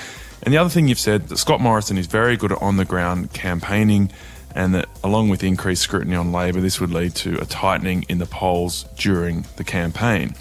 And 0.45 0.55
the 0.55 0.59
other 0.59 0.71
thing 0.71 0.87
you've 0.87 1.01
said 1.01 1.29
that 1.31 1.39
Scott 1.39 1.61
Morrison 1.61 1.99
is 1.99 2.07
very 2.07 2.37
good 2.37 2.53
at 2.53 2.63
on 2.63 2.77
the 2.77 2.85
ground 2.85 3.33
campaigning 3.33 4.13
and 4.55 4.75
that 4.75 4.89
along 5.05 5.29
with 5.29 5.45
increased 5.45 5.83
scrutiny 5.83 6.17
on 6.17 6.33
Labor, 6.33 6.61
this 6.61 6.81
would 6.81 6.91
lead 6.91 7.15
to 7.17 7.41
a 7.41 7.45
tightening 7.45 8.05
in 8.09 8.19
the 8.19 8.27
polls 8.27 8.85
during 8.97 9.45
the 9.57 9.65
campaign. 9.65 10.35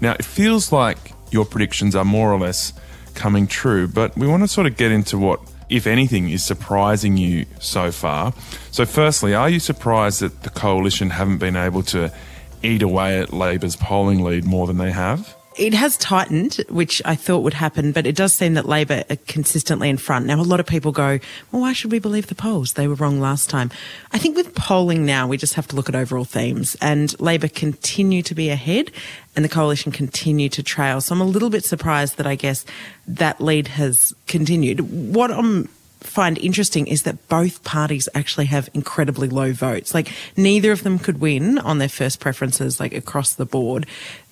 Now, 0.00 0.12
it 0.12 0.24
feels 0.24 0.72
like 0.72 1.12
your 1.30 1.44
predictions 1.44 1.94
are 1.94 2.04
more 2.04 2.32
or 2.32 2.38
less 2.38 2.72
coming 3.14 3.46
true, 3.46 3.86
but 3.86 4.16
we 4.16 4.26
want 4.26 4.42
to 4.42 4.48
sort 4.48 4.66
of 4.66 4.76
get 4.76 4.90
into 4.90 5.18
what, 5.18 5.40
if 5.68 5.86
anything, 5.86 6.30
is 6.30 6.44
surprising 6.44 7.16
you 7.16 7.46
so 7.58 7.92
far. 7.92 8.32
So, 8.70 8.86
firstly, 8.86 9.34
are 9.34 9.48
you 9.48 9.60
surprised 9.60 10.20
that 10.20 10.42
the 10.42 10.50
coalition 10.50 11.10
haven't 11.10 11.38
been 11.38 11.56
able 11.56 11.82
to 11.84 12.12
eat 12.62 12.82
away 12.82 13.20
at 13.20 13.32
Labor's 13.32 13.76
polling 13.76 14.22
lead 14.22 14.44
more 14.44 14.66
than 14.66 14.78
they 14.78 14.90
have? 14.90 15.36
It 15.60 15.74
has 15.74 15.98
tightened, 15.98 16.54
which 16.70 17.02
I 17.04 17.14
thought 17.14 17.42
would 17.42 17.52
happen, 17.52 17.92
but 17.92 18.06
it 18.06 18.16
does 18.16 18.32
seem 18.32 18.54
that 18.54 18.64
Labor 18.64 19.04
are 19.10 19.16
consistently 19.26 19.90
in 19.90 19.98
front. 19.98 20.24
Now, 20.24 20.40
a 20.40 20.42
lot 20.42 20.58
of 20.58 20.64
people 20.64 20.90
go, 20.90 21.18
well, 21.52 21.60
why 21.60 21.74
should 21.74 21.92
we 21.92 21.98
believe 21.98 22.28
the 22.28 22.34
polls? 22.34 22.72
They 22.72 22.88
were 22.88 22.94
wrong 22.94 23.20
last 23.20 23.50
time. 23.50 23.70
I 24.10 24.16
think 24.16 24.36
with 24.36 24.54
polling 24.54 25.04
now, 25.04 25.26
we 25.26 25.36
just 25.36 25.52
have 25.52 25.68
to 25.68 25.76
look 25.76 25.90
at 25.90 25.94
overall 25.94 26.24
themes, 26.24 26.78
and 26.80 27.14
Labor 27.20 27.46
continue 27.46 28.22
to 28.22 28.34
be 28.34 28.48
ahead 28.48 28.90
and 29.36 29.44
the 29.44 29.50
coalition 29.50 29.92
continue 29.92 30.48
to 30.48 30.62
trail. 30.62 31.02
So 31.02 31.14
I'm 31.14 31.20
a 31.20 31.24
little 31.24 31.50
bit 31.50 31.66
surprised 31.66 32.16
that 32.16 32.26
I 32.26 32.36
guess 32.36 32.64
that 33.06 33.38
lead 33.38 33.68
has 33.68 34.14
continued. 34.26 34.80
What 35.14 35.30
I'm 35.30 35.68
find 36.00 36.38
interesting 36.38 36.86
is 36.86 37.02
that 37.02 37.28
both 37.28 37.62
parties 37.62 38.08
actually 38.14 38.46
have 38.46 38.68
incredibly 38.74 39.28
low 39.28 39.52
votes. 39.52 39.94
Like 39.94 40.10
neither 40.36 40.72
of 40.72 40.82
them 40.82 40.98
could 40.98 41.20
win 41.20 41.58
on 41.58 41.78
their 41.78 41.88
first 41.88 42.20
preferences, 42.20 42.80
like 42.80 42.94
across 42.94 43.34
the 43.34 43.46
board. 43.46 43.86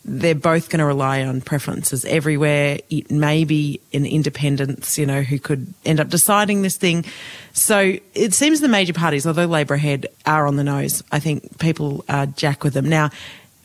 They're 0.08 0.34
both 0.34 0.70
going 0.70 0.78
to 0.78 0.84
rely 0.84 1.22
on 1.22 1.40
preferences 1.40 2.04
everywhere. 2.04 2.78
It 2.90 3.10
may 3.10 3.44
be 3.44 3.80
an 3.92 4.06
independents, 4.06 4.98
you 4.98 5.06
know, 5.06 5.22
who 5.22 5.38
could 5.38 5.72
end 5.84 6.00
up 6.00 6.08
deciding 6.08 6.62
this 6.62 6.76
thing. 6.76 7.04
So 7.52 7.94
it 8.14 8.34
seems 8.34 8.60
the 8.60 8.68
major 8.68 8.92
parties, 8.92 9.26
although 9.26 9.46
Labor 9.46 9.74
ahead, 9.74 10.06
are 10.26 10.46
on 10.46 10.56
the 10.56 10.64
nose. 10.64 11.02
I 11.12 11.20
think 11.20 11.58
people 11.58 12.04
are 12.08 12.26
jack 12.26 12.64
with 12.64 12.74
them. 12.74 12.88
Now, 12.88 13.10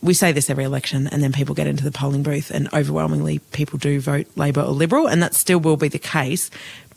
we 0.01 0.13
say 0.13 0.33
this 0.33 0.49
every 0.49 0.65
election, 0.65 1.07
and 1.07 1.23
then 1.23 1.31
people 1.31 1.55
get 1.55 1.65
into 1.65 1.85
the 1.85 1.91
polling 1.91 2.23
booth, 2.23 2.51
and 2.51 2.67
overwhelmingly 2.73 3.39
people 3.39 3.79
do 3.79 4.01
vote 4.01 4.27
Labor 4.35 4.61
or 4.61 4.73
Liberal, 4.73 5.07
and 5.07 5.23
that 5.23 5.33
still 5.33 5.59
will 5.59 5.77
be 5.77 5.87
the 5.87 5.99
case 5.99 6.51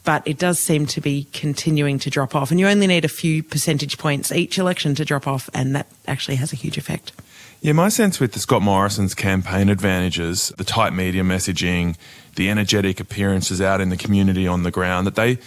but 0.07 0.23
it 0.25 0.39
does 0.39 0.61
seem 0.61 0.87
to 0.87 1.01
be 1.01 1.27
continuing 1.33 1.99
to 1.99 2.09
drop 2.09 2.37
off. 2.37 2.53
And 2.53 2.61
you 2.61 2.69
only 2.69 2.87
need 2.87 3.05
a 3.05 3.09
few 3.09 3.43
percentage 3.43 3.99
points 3.99 4.31
each 4.31 4.57
election 4.57 4.95
to 4.95 5.05
drop 5.05 5.27
off, 5.27 5.51
and 5.53 5.75
that 5.75 5.89
actually 6.07 6.37
has 6.37 6.53
a 6.53 6.57
huge 6.57 6.79
effect. 6.79 7.11
Yeah, 7.67 7.73
my 7.73 7.89
sense 7.89 8.21
with 8.21 8.31
the 8.31 8.39
Scott 8.39 8.63
Morrison's 8.63 9.13
campaign 9.13 9.69
advantages, 9.69 10.53
the 10.57 10.63
tight 10.63 10.93
media 10.93 11.25
messaging, 11.25 11.97
the 12.37 12.49
energetic 12.49 13.01
appearances 13.01 13.61
out 13.61 13.81
in 13.81 13.89
the 13.89 13.97
community 13.97 14.47
on 14.47 14.63
the 14.63 14.71
ground, 14.71 15.05
that 15.09 15.17
they 15.17 15.39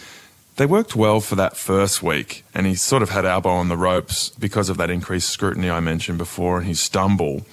they 0.58 0.66
worked 0.66 0.98
well 0.98 1.22
for 1.22 1.36
that 1.36 1.56
first 1.56 2.04
week, 2.04 2.44
and 2.54 2.68
he 2.68 2.76
sort 2.76 3.04
of 3.04 3.12
had 3.12 3.24
Albo 3.24 3.48
on 3.48 3.70
the 3.70 3.78
ropes 3.78 4.32
because 4.32 4.68
of 4.68 4.76
that 4.76 4.90
increased 4.90 5.30
scrutiny 5.30 5.70
I 5.70 5.80
mentioned 5.80 6.18
before 6.18 6.58
and 6.58 6.68
his 6.68 6.82
stumble. 6.82 7.46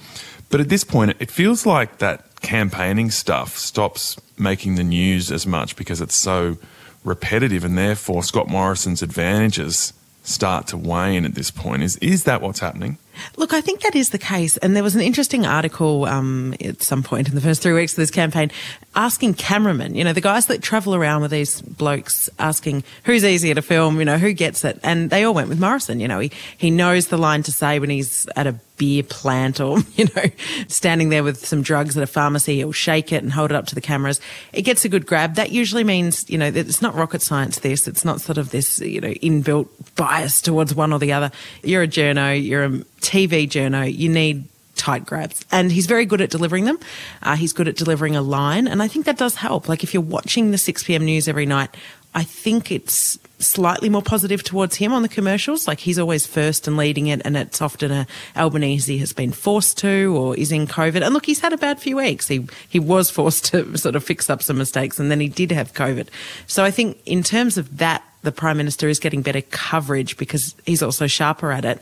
But 0.49 0.59
at 0.59 0.67
this 0.67 0.83
point, 0.83 1.15
it 1.21 1.31
feels 1.31 1.65
like 1.65 1.99
that 1.99 2.41
campaigning 2.41 3.09
stuff 3.09 3.57
stops 3.57 4.17
making 4.37 4.75
the 4.75 4.83
news 4.83 5.31
as 5.31 5.47
much 5.47 5.77
because 5.77 6.01
it's 6.01 6.13
so 6.13 6.57
repetitive, 7.05 7.63
and 7.63 7.77
therefore 7.77 8.21
Scott 8.21 8.49
Morrison's 8.49 9.01
advantages 9.01 9.93
start 10.23 10.67
to 10.67 10.75
wane 10.75 11.23
at 11.23 11.35
this 11.35 11.51
point. 11.51 11.83
Is 11.83 11.95
is 11.99 12.25
that 12.25 12.41
what's 12.41 12.59
happening? 12.59 12.97
Look, 13.35 13.53
I 13.53 13.61
think 13.61 13.81
that 13.81 13.95
is 13.95 14.09
the 14.09 14.17
case. 14.17 14.57
And 14.57 14.75
there 14.75 14.83
was 14.83 14.95
an 14.95 15.01
interesting 15.01 15.45
article 15.45 16.05
um, 16.05 16.55
at 16.61 16.81
some 16.81 17.03
point 17.03 17.29
in 17.29 17.35
the 17.35 17.41
first 17.41 17.61
three 17.61 17.73
weeks 17.73 17.93
of 17.93 17.97
this 17.97 18.11
campaign 18.11 18.51
asking 18.97 19.35
cameramen, 19.35 19.93
you 19.93 20.03
know, 20.03 20.11
the 20.11 20.19
guys 20.19 20.47
that 20.47 20.61
travel 20.63 20.95
around 20.95 21.21
with 21.21 21.29
these 21.29 21.61
blokes 21.61 22.29
asking 22.39 22.83
who's 23.03 23.23
easier 23.23 23.53
to 23.53 23.61
film, 23.61 23.99
you 23.99 24.05
know, 24.05 24.17
who 24.17 24.33
gets 24.33 24.65
it. 24.65 24.79
And 24.83 25.11
they 25.11 25.23
all 25.23 25.35
went 25.35 25.49
with 25.49 25.59
Morrison. 25.59 25.99
You 25.99 26.07
know, 26.07 26.19
he, 26.19 26.31
he 26.57 26.71
knows 26.71 27.07
the 27.07 27.17
line 27.17 27.43
to 27.43 27.51
say 27.51 27.77
when 27.77 27.91
he's 27.91 28.27
at 28.35 28.47
a 28.47 28.53
beer 28.77 29.03
plant 29.03 29.59
or, 29.59 29.79
you 29.95 30.05
know, 30.15 30.23
standing 30.67 31.09
there 31.09 31.23
with 31.23 31.45
some 31.45 31.61
drugs 31.61 31.95
at 31.95 32.01
a 32.01 32.07
pharmacy. 32.07 32.55
He'll 32.55 32.71
shake 32.71 33.13
it 33.13 33.21
and 33.21 33.31
hold 33.31 33.51
it 33.51 33.55
up 33.55 33.67
to 33.67 33.75
the 33.75 33.81
cameras. 33.81 34.19
It 34.51 34.63
gets 34.63 34.83
a 34.83 34.89
good 34.89 35.05
grab. 35.05 35.35
That 35.35 35.51
usually 35.51 35.83
means, 35.83 36.27
you 36.27 36.39
know, 36.39 36.47
it's 36.47 36.81
not 36.81 36.95
rocket 36.95 37.21
science, 37.21 37.59
this. 37.59 37.87
It's 37.87 38.03
not 38.03 38.19
sort 38.19 38.39
of 38.39 38.49
this, 38.49 38.79
you 38.79 38.99
know, 38.99 39.13
inbuilt 39.13 39.69
bias 39.95 40.41
towards 40.41 40.73
one 40.73 40.91
or 40.91 40.97
the 40.97 41.13
other. 41.13 41.31
You're 41.63 41.83
a 41.83 41.87
journo, 41.87 42.43
you're 42.43 42.63
a 42.63 42.79
TV 43.07 43.47
journo, 43.47 43.91
you 43.91 44.09
need 44.09 44.43
tight 44.75 45.05
grabs. 45.05 45.43
And 45.51 45.71
he's 45.71 45.87
very 45.87 46.05
good 46.05 46.21
at 46.21 46.29
delivering 46.29 46.65
them. 46.65 46.77
Uh, 47.23 47.35
he's 47.35 47.53
good 47.53 47.67
at 47.67 47.75
delivering 47.75 48.15
a 48.15 48.21
line. 48.21 48.67
And 48.67 48.83
I 48.83 48.87
think 48.87 49.05
that 49.05 49.17
does 49.17 49.35
help. 49.35 49.67
Like 49.67 49.83
if 49.83 49.93
you're 49.93 50.03
watching 50.03 50.51
the 50.51 50.57
6 50.57 50.83
p.m. 50.83 51.05
news 51.05 51.27
every 51.27 51.45
night, 51.45 51.69
I 52.13 52.23
think 52.23 52.71
it's 52.71 53.17
slightly 53.39 53.89
more 53.89 54.01
positive 54.01 54.43
towards 54.43 54.75
him 54.75 54.91
on 54.91 55.03
the 55.03 55.09
commercials. 55.09 55.67
Like 55.67 55.79
he's 55.79 55.99
always 55.99 56.25
first 56.25 56.67
and 56.67 56.75
leading 56.75 57.07
it, 57.07 57.21
and 57.23 57.37
it's 57.37 57.61
often 57.61 57.91
a 57.91 58.07
Albanese 58.35 58.97
has 58.97 59.13
been 59.13 59.31
forced 59.31 59.77
to 59.79 60.15
or 60.17 60.35
is 60.35 60.51
in 60.51 60.67
COVID. 60.67 61.03
And 61.03 61.13
look, 61.13 61.25
he's 61.25 61.39
had 61.39 61.53
a 61.53 61.57
bad 61.57 61.79
few 61.79 61.97
weeks. 61.97 62.27
He 62.27 62.47
he 62.67 62.79
was 62.79 63.09
forced 63.17 63.45
to 63.45 63.77
sort 63.77 63.95
of 63.95 64.03
fix 64.03 64.29
up 64.29 64.41
some 64.41 64.57
mistakes, 64.57 64.99
and 64.99 65.11
then 65.11 65.19
he 65.19 65.29
did 65.29 65.51
have 65.51 65.73
COVID. 65.73 66.07
So 66.47 66.63
I 66.63 66.71
think 66.71 66.97
in 67.05 67.23
terms 67.23 67.57
of 67.57 67.77
that, 67.77 68.03
the 68.23 68.31
prime 68.31 68.57
minister 68.57 68.87
is 68.87 68.99
getting 68.99 69.21
better 69.21 69.41
coverage 69.41 70.17
because 70.17 70.55
he's 70.65 70.81
also 70.81 71.07
sharper 71.07 71.51
at 71.51 71.65
it. 71.65 71.81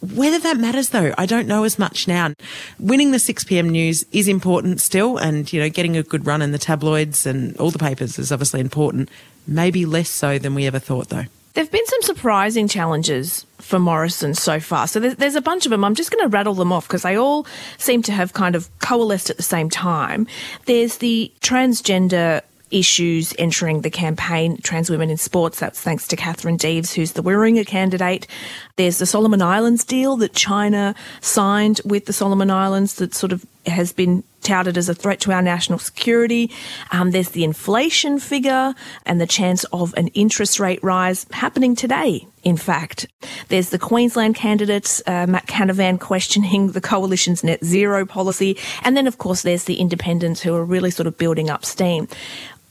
Whether 0.00 0.38
that 0.38 0.56
matters 0.56 0.90
though, 0.90 1.12
I 1.18 1.26
don't 1.26 1.46
know 1.46 1.64
as 1.64 1.78
much 1.78 2.08
now. 2.08 2.32
Winning 2.78 3.10
the 3.10 3.18
6 3.18 3.44
p.m. 3.44 3.68
news 3.68 4.04
is 4.12 4.28
important 4.28 4.80
still, 4.80 5.18
and 5.18 5.52
you 5.52 5.60
know, 5.60 5.68
getting 5.68 5.96
a 5.96 6.02
good 6.02 6.26
run 6.26 6.40
in 6.42 6.52
the 6.52 6.58
tabloids 6.58 7.26
and 7.26 7.56
all 7.58 7.70
the 7.70 7.78
papers 7.78 8.18
is 8.18 8.32
obviously 8.32 8.60
important. 8.60 9.10
Maybe 9.46 9.84
less 9.84 10.08
so 10.08 10.38
than 10.38 10.54
we 10.54 10.66
ever 10.66 10.78
thought 10.78 11.08
though. 11.08 11.24
There 11.54 11.64
have 11.64 11.72
been 11.72 11.86
some 11.86 12.02
surprising 12.02 12.68
challenges 12.68 13.44
for 13.58 13.80
Morrison 13.80 14.34
so 14.34 14.60
far. 14.60 14.86
So 14.86 15.00
there's, 15.00 15.16
there's 15.16 15.34
a 15.34 15.40
bunch 15.40 15.66
of 15.66 15.70
them. 15.70 15.84
I'm 15.84 15.96
just 15.96 16.12
going 16.12 16.22
to 16.22 16.28
rattle 16.28 16.54
them 16.54 16.72
off 16.72 16.86
because 16.86 17.02
they 17.02 17.16
all 17.16 17.44
seem 17.76 18.02
to 18.02 18.12
have 18.12 18.32
kind 18.32 18.54
of 18.54 18.70
coalesced 18.78 19.30
at 19.30 19.36
the 19.36 19.42
same 19.42 19.68
time. 19.68 20.28
There's 20.66 20.98
the 20.98 21.32
transgender 21.40 22.42
issues 22.70 23.34
entering 23.38 23.82
the 23.82 23.90
campaign, 23.90 24.58
Trans 24.62 24.90
Women 24.90 25.10
in 25.10 25.16
Sports. 25.16 25.58
That's 25.58 25.80
thanks 25.80 26.06
to 26.08 26.16
Katherine 26.16 26.58
Deves, 26.58 26.92
who's 26.92 27.12
the 27.12 27.22
Warringah 27.22 27.66
candidate. 27.66 28.26
There's 28.76 28.98
the 28.98 29.06
Solomon 29.06 29.42
Islands 29.42 29.84
deal 29.84 30.16
that 30.18 30.34
China 30.34 30.94
signed 31.20 31.80
with 31.84 32.06
the 32.06 32.12
Solomon 32.12 32.50
Islands 32.50 32.94
that 32.94 33.14
sort 33.14 33.32
of 33.32 33.44
has 33.66 33.92
been 33.92 34.24
touted 34.42 34.78
as 34.78 34.88
a 34.88 34.94
threat 34.94 35.20
to 35.20 35.32
our 35.32 35.42
national 35.42 35.78
security. 35.78 36.50
Um, 36.92 37.10
there's 37.10 37.30
the 37.30 37.44
inflation 37.44 38.18
figure 38.18 38.74
and 39.04 39.20
the 39.20 39.26
chance 39.26 39.64
of 39.64 39.92
an 39.94 40.08
interest 40.08 40.58
rate 40.58 40.82
rise 40.82 41.26
happening 41.30 41.76
today. 41.76 42.26
In 42.42 42.56
fact, 42.56 43.06
there's 43.48 43.68
the 43.68 43.78
Queensland 43.78 44.34
candidates, 44.34 45.02
uh, 45.06 45.26
Matt 45.28 45.46
Canavan 45.46 46.00
questioning 46.00 46.72
the 46.72 46.80
coalition's 46.80 47.44
net 47.44 47.62
zero 47.62 48.06
policy. 48.06 48.56
And 48.82 48.96
then, 48.96 49.06
of 49.06 49.18
course, 49.18 49.42
there's 49.42 49.64
the 49.64 49.78
independents 49.78 50.40
who 50.40 50.54
are 50.54 50.64
really 50.64 50.90
sort 50.90 51.06
of 51.06 51.18
building 51.18 51.50
up 51.50 51.64
steam 51.64 52.08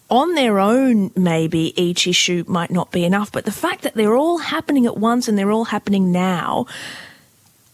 on 0.10 0.34
their 0.36 0.60
own, 0.60 1.12
maybe 1.16 1.80
each 1.82 2.08
issue 2.08 2.44
might 2.48 2.72
not 2.72 2.92
be 2.92 3.04
enough, 3.06 3.32
but 3.32 3.46
the 3.46 3.52
fact 3.52 3.84
that 3.84 3.94
they're 3.94 4.16
all 4.16 4.40
happening 4.40 4.86
at 4.86 4.98
once 4.98 5.28
and 5.28 5.38
they're 5.38 5.52
all 5.52 5.66
happening 5.66 6.12
now, 6.12 6.66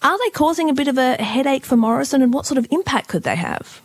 are 0.02 0.18
they 0.20 0.30
causing 0.32 0.70
a 0.70 0.74
bit 0.74 0.88
of 0.88 0.98
a 0.98 1.16
headache 1.16 1.66
for 1.66 1.78
Morrison 1.78 2.22
and 2.22 2.34
what 2.34 2.46
sort 2.46 2.58
of 2.58 2.68
impact 2.72 3.08
could 3.08 3.24
they 3.24 3.36
have? 3.36 3.82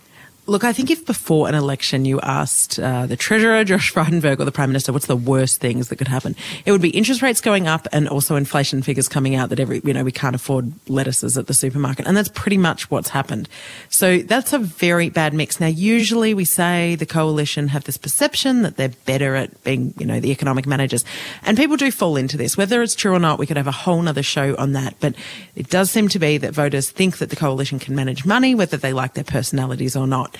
Look, 0.50 0.64
I 0.64 0.73
think 0.73 0.90
if 0.90 1.07
before 1.07 1.49
an 1.49 1.54
election 1.54 2.04
you 2.04 2.21
asked 2.23 2.80
uh, 2.80 3.07
the 3.07 3.16
Treasurer, 3.16 3.62
Josh 3.71 3.95
Frydenberg, 3.95 4.40
or 4.40 4.45
the 4.45 4.50
Prime 4.50 4.71
Minister, 4.71 4.92
what's 4.92 5.07
the 5.07 5.14
worst 5.14 5.61
things 5.61 5.90
that 5.90 5.97
could 5.97 6.09
happen, 6.09 6.35
it 6.66 6.73
would 6.73 6.83
be 6.83 6.90
interest 6.90 7.23
rates 7.23 7.40
going 7.40 7.69
up 7.69 7.87
and 7.92 8.09
also 8.09 8.35
inflation 8.35 8.83
figures 8.83 9.07
coming 9.07 9.37
out 9.37 9.50
that 9.50 9.61
every, 9.61 9.80
you 9.85 9.95
know, 9.95 10.02
we 10.02 10.11
can't 10.11 10.35
afford 10.35 10.73
lettuces 10.88 11.38
at 11.38 11.47
the 11.47 11.54
supermarket. 11.54 12.04
And 12.04 12.16
that's 12.16 12.30
pretty 12.35 12.59
much 12.59 12.90
what's 12.90 13.11
happened. 13.11 13.49
So 13.90 14.19
that's 14.19 14.52
a 14.52 14.59
very 14.59 15.09
bad 15.09 15.35
mix. 15.35 15.61
Now, 15.61 15.69
usually 15.69 16.35
we 16.35 16.45
say 16.45 16.97
the 16.97 17.07
coalition 17.07 17.69
have 17.69 17.85
this 17.85 17.97
perception 17.97 18.62
that 18.62 18.76
they're 18.76 18.88
better 19.07 19.37
at 19.37 19.62
being, 19.62 19.95
you 20.00 20.07
know, 20.07 20.19
the 20.19 20.33
economic 20.33 20.66
managers. 20.66 21.04
And 21.45 21.57
people 21.57 21.76
do 21.76 21.92
fall 21.92 22.16
into 22.16 22.37
this. 22.37 22.57
Whether 22.57 22.83
it's 22.83 22.97
true 22.97 23.14
or 23.14 23.21
not, 23.21 23.38
we 23.38 23.47
could 23.47 23.57
have 23.57 23.69
a 23.69 23.71
whole 23.71 24.02
nother 24.02 24.25
show 24.25 24.57
on 24.57 24.73
that. 24.73 24.97
But 24.99 25.14
it 25.54 25.71
does 25.71 25.92
seem 25.92 26.09
to 26.09 26.19
be 26.19 26.38
that 26.38 26.54
voters 26.54 26.90
think 26.90 27.19
that 27.19 27.30
the 27.30 27.37
coalition 27.37 27.78
can 27.78 27.95
manage 27.95 28.26
money, 28.26 28.57
whether 28.57 28.76
they 28.76 28.92
like 28.92 29.14
their 29.14 29.23
personalities 29.23 29.95
or 29.95 30.09
not 30.09 30.37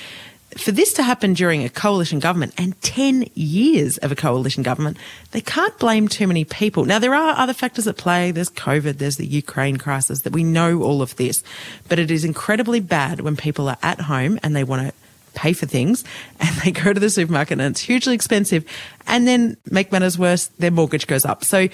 for 0.57 0.73
this 0.73 0.93
to 0.95 1.03
happen 1.03 1.33
during 1.33 1.65
a 1.65 1.69
coalition 1.69 2.19
government 2.19 2.55
and 2.59 2.81
10 2.83 3.27
years 3.35 3.99
of 3.99 4.11
a 4.11 4.17
coalition 4.17 4.63
government, 4.63 4.97
they 5.31 5.41
can't 5.41 5.77
blame 5.79 6.09
too 6.09 6.27
many 6.27 6.45
people. 6.45 6.85
Now, 6.85 6.99
there 6.99 7.15
are 7.15 7.37
other 7.37 7.53
factors 7.53 7.87
at 7.87 7.97
play. 7.97 8.33
There's 8.33 8.51
COVID, 8.51 8.99
there's 8.99 9.17
the 9.17 9.27
Ukraine 9.27 9.77
crisis, 9.77 10.23
that 10.23 10.33
we 10.33 10.43
know 10.43 10.83
all 10.83 11.03
of 11.03 11.15
this. 11.17 11.45
But 11.89 11.99
it 11.99 12.11
is 12.11 12.25
incredibly 12.25 12.81
bad 12.81 13.21
when 13.21 13.37
people 13.37 13.69
are 13.69 13.79
at 13.83 14.01
home 14.01 14.41
and 14.43 14.57
they 14.57 14.65
want 14.65 14.89
to 14.89 14.95
pay 15.35 15.53
for 15.53 15.67
things 15.67 16.05
and 16.41 16.55
they 16.57 16.73
go 16.73 16.93
to 16.93 16.99
the 16.99 17.11
supermarket 17.11 17.61
and 17.61 17.71
it's 17.71 17.83
hugely 17.83 18.15
expensive. 18.15 18.65
And 19.07 19.29
then 19.29 19.57
make 19.71 19.93
matters 19.93 20.19
worse, 20.19 20.49
their 20.59 20.73
mortgage 20.73 21.07
goes 21.07 21.25
up. 21.25 21.45
So 21.45 21.69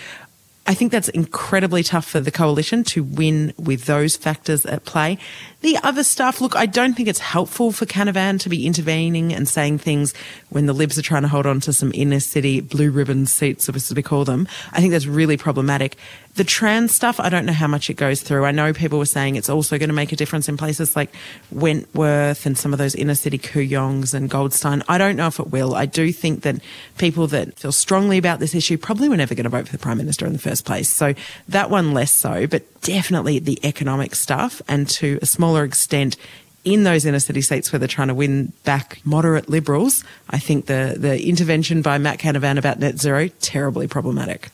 I 0.68 0.74
think 0.74 0.90
that's 0.90 1.08
incredibly 1.08 1.82
tough 1.82 2.06
for 2.06 2.18
the 2.18 2.32
coalition 2.32 2.82
to 2.84 3.04
win 3.04 3.54
with 3.56 3.84
those 3.84 4.16
factors 4.16 4.66
at 4.66 4.84
play. 4.84 5.18
The 5.60 5.78
other 5.82 6.02
stuff, 6.02 6.40
look, 6.40 6.56
I 6.56 6.66
don't 6.66 6.94
think 6.94 7.08
it's 7.08 7.20
helpful 7.20 7.70
for 7.70 7.86
Canavan 7.86 8.40
to 8.40 8.48
be 8.48 8.66
intervening 8.66 9.32
and 9.32 9.48
saying 9.48 9.78
things 9.78 10.12
when 10.50 10.66
the 10.66 10.72
Libs 10.72 10.98
are 10.98 11.02
trying 11.02 11.22
to 11.22 11.28
hold 11.28 11.46
on 11.46 11.60
to 11.60 11.72
some 11.72 11.92
inner 11.94 12.20
city 12.20 12.60
blue 12.60 12.90
ribbon 12.90 13.26
seats, 13.26 13.68
as 13.68 13.94
we 13.94 14.02
call 14.02 14.24
them. 14.24 14.48
I 14.72 14.80
think 14.80 14.92
that's 14.92 15.06
really 15.06 15.36
problematic. 15.36 15.96
The 16.36 16.44
trans 16.44 16.94
stuff, 16.94 17.18
I 17.18 17.30
don't 17.30 17.46
know 17.46 17.54
how 17.54 17.66
much 17.66 17.88
it 17.88 17.94
goes 17.94 18.20
through. 18.20 18.44
I 18.44 18.50
know 18.50 18.74
people 18.74 18.98
were 18.98 19.06
saying 19.06 19.36
it's 19.36 19.48
also 19.48 19.78
going 19.78 19.88
to 19.88 19.94
make 19.94 20.12
a 20.12 20.16
difference 20.16 20.50
in 20.50 20.58
places 20.58 20.94
like 20.94 21.14
Wentworth 21.50 22.44
and 22.44 22.58
some 22.58 22.74
of 22.74 22.78
those 22.78 22.94
inner 22.94 23.14
city 23.14 23.38
Kooyongs 23.38 24.12
and 24.12 24.28
Goldstein. 24.28 24.82
I 24.86 24.98
don't 24.98 25.16
know 25.16 25.28
if 25.28 25.40
it 25.40 25.48
will. 25.48 25.74
I 25.74 25.86
do 25.86 26.12
think 26.12 26.42
that 26.42 26.56
people 26.98 27.26
that 27.28 27.58
feel 27.58 27.72
strongly 27.72 28.18
about 28.18 28.38
this 28.38 28.54
issue 28.54 28.76
probably 28.76 29.08
were 29.08 29.16
never 29.16 29.34
going 29.34 29.44
to 29.44 29.50
vote 29.50 29.66
for 29.66 29.72
the 29.72 29.78
Prime 29.78 29.96
Minister 29.96 30.26
in 30.26 30.34
the 30.34 30.38
first 30.38 30.66
place. 30.66 30.90
So 30.90 31.14
that 31.48 31.70
one 31.70 31.94
less 31.94 32.12
so, 32.12 32.46
but 32.46 32.82
definitely 32.82 33.38
the 33.38 33.58
economic 33.64 34.14
stuff 34.14 34.60
and 34.68 34.86
to 34.90 35.18
a 35.22 35.26
smaller 35.26 35.64
extent 35.64 36.18
in 36.64 36.82
those 36.82 37.06
inner 37.06 37.20
city 37.20 37.40
seats 37.40 37.72
where 37.72 37.78
they're 37.78 37.88
trying 37.88 38.08
to 38.08 38.14
win 38.14 38.52
back 38.64 39.00
moderate 39.04 39.48
liberals, 39.48 40.04
I 40.28 40.38
think 40.38 40.66
the, 40.66 40.96
the 40.98 41.26
intervention 41.26 41.80
by 41.80 41.96
Matt 41.96 42.18
Canavan 42.18 42.58
about 42.58 42.80
net 42.80 42.98
zero, 42.98 43.28
terribly 43.40 43.86
problematic. 43.86 44.50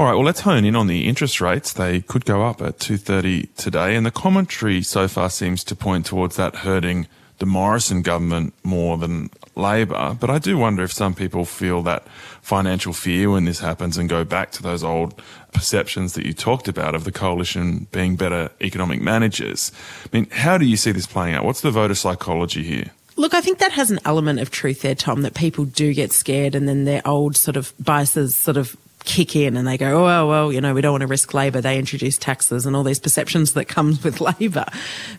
All 0.00 0.06
right, 0.06 0.14
well, 0.14 0.24
let's 0.24 0.40
hone 0.40 0.64
in 0.64 0.76
on 0.76 0.86
the 0.86 1.06
interest 1.06 1.42
rates. 1.42 1.74
They 1.74 2.00
could 2.00 2.24
go 2.24 2.42
up 2.42 2.62
at 2.62 2.78
2.30 2.78 3.54
today, 3.56 3.94
and 3.94 4.06
the 4.06 4.10
commentary 4.10 4.80
so 4.80 5.06
far 5.06 5.28
seems 5.28 5.62
to 5.64 5.76
point 5.76 6.06
towards 6.06 6.36
that 6.36 6.56
hurting 6.56 7.06
the 7.36 7.44
Morrison 7.44 8.00
government 8.00 8.54
more 8.64 8.96
than 8.96 9.28
Labor. 9.56 10.16
But 10.18 10.30
I 10.30 10.38
do 10.38 10.56
wonder 10.56 10.82
if 10.82 10.90
some 10.90 11.14
people 11.14 11.44
feel 11.44 11.82
that 11.82 12.08
financial 12.40 12.94
fear 12.94 13.28
when 13.28 13.44
this 13.44 13.60
happens 13.60 13.98
and 13.98 14.08
go 14.08 14.24
back 14.24 14.52
to 14.52 14.62
those 14.62 14.82
old 14.82 15.20
perceptions 15.52 16.14
that 16.14 16.24
you 16.24 16.32
talked 16.32 16.66
about 16.66 16.94
of 16.94 17.04
the 17.04 17.12
coalition 17.12 17.86
being 17.92 18.16
better 18.16 18.48
economic 18.62 19.02
managers. 19.02 19.70
I 20.06 20.16
mean, 20.16 20.30
how 20.30 20.56
do 20.56 20.64
you 20.64 20.78
see 20.78 20.92
this 20.92 21.06
playing 21.06 21.34
out? 21.34 21.44
What's 21.44 21.60
the 21.60 21.70
voter 21.70 21.94
psychology 21.94 22.62
here? 22.62 22.90
Look, 23.16 23.34
I 23.34 23.42
think 23.42 23.58
that 23.58 23.72
has 23.72 23.90
an 23.90 24.00
element 24.06 24.40
of 24.40 24.50
truth 24.50 24.80
there, 24.80 24.94
Tom, 24.94 25.20
that 25.20 25.34
people 25.34 25.66
do 25.66 25.92
get 25.92 26.10
scared 26.10 26.54
and 26.54 26.66
then 26.66 26.86
their 26.86 27.06
old 27.06 27.36
sort 27.36 27.58
of 27.58 27.74
biases 27.78 28.34
sort 28.34 28.56
of 28.56 28.78
kick 29.04 29.34
in 29.34 29.56
and 29.56 29.66
they 29.66 29.78
go, 29.78 30.00
oh, 30.00 30.04
well, 30.04 30.28
well, 30.28 30.52
you 30.52 30.60
know, 30.60 30.74
we 30.74 30.80
don't 30.80 30.92
want 30.92 31.02
to 31.02 31.06
risk 31.06 31.32
Labor. 31.32 31.60
They 31.60 31.78
introduce 31.78 32.18
taxes 32.18 32.66
and 32.66 32.76
all 32.76 32.82
these 32.82 32.98
perceptions 32.98 33.54
that 33.54 33.66
comes 33.66 34.02
with 34.04 34.20
Labor. 34.40 34.66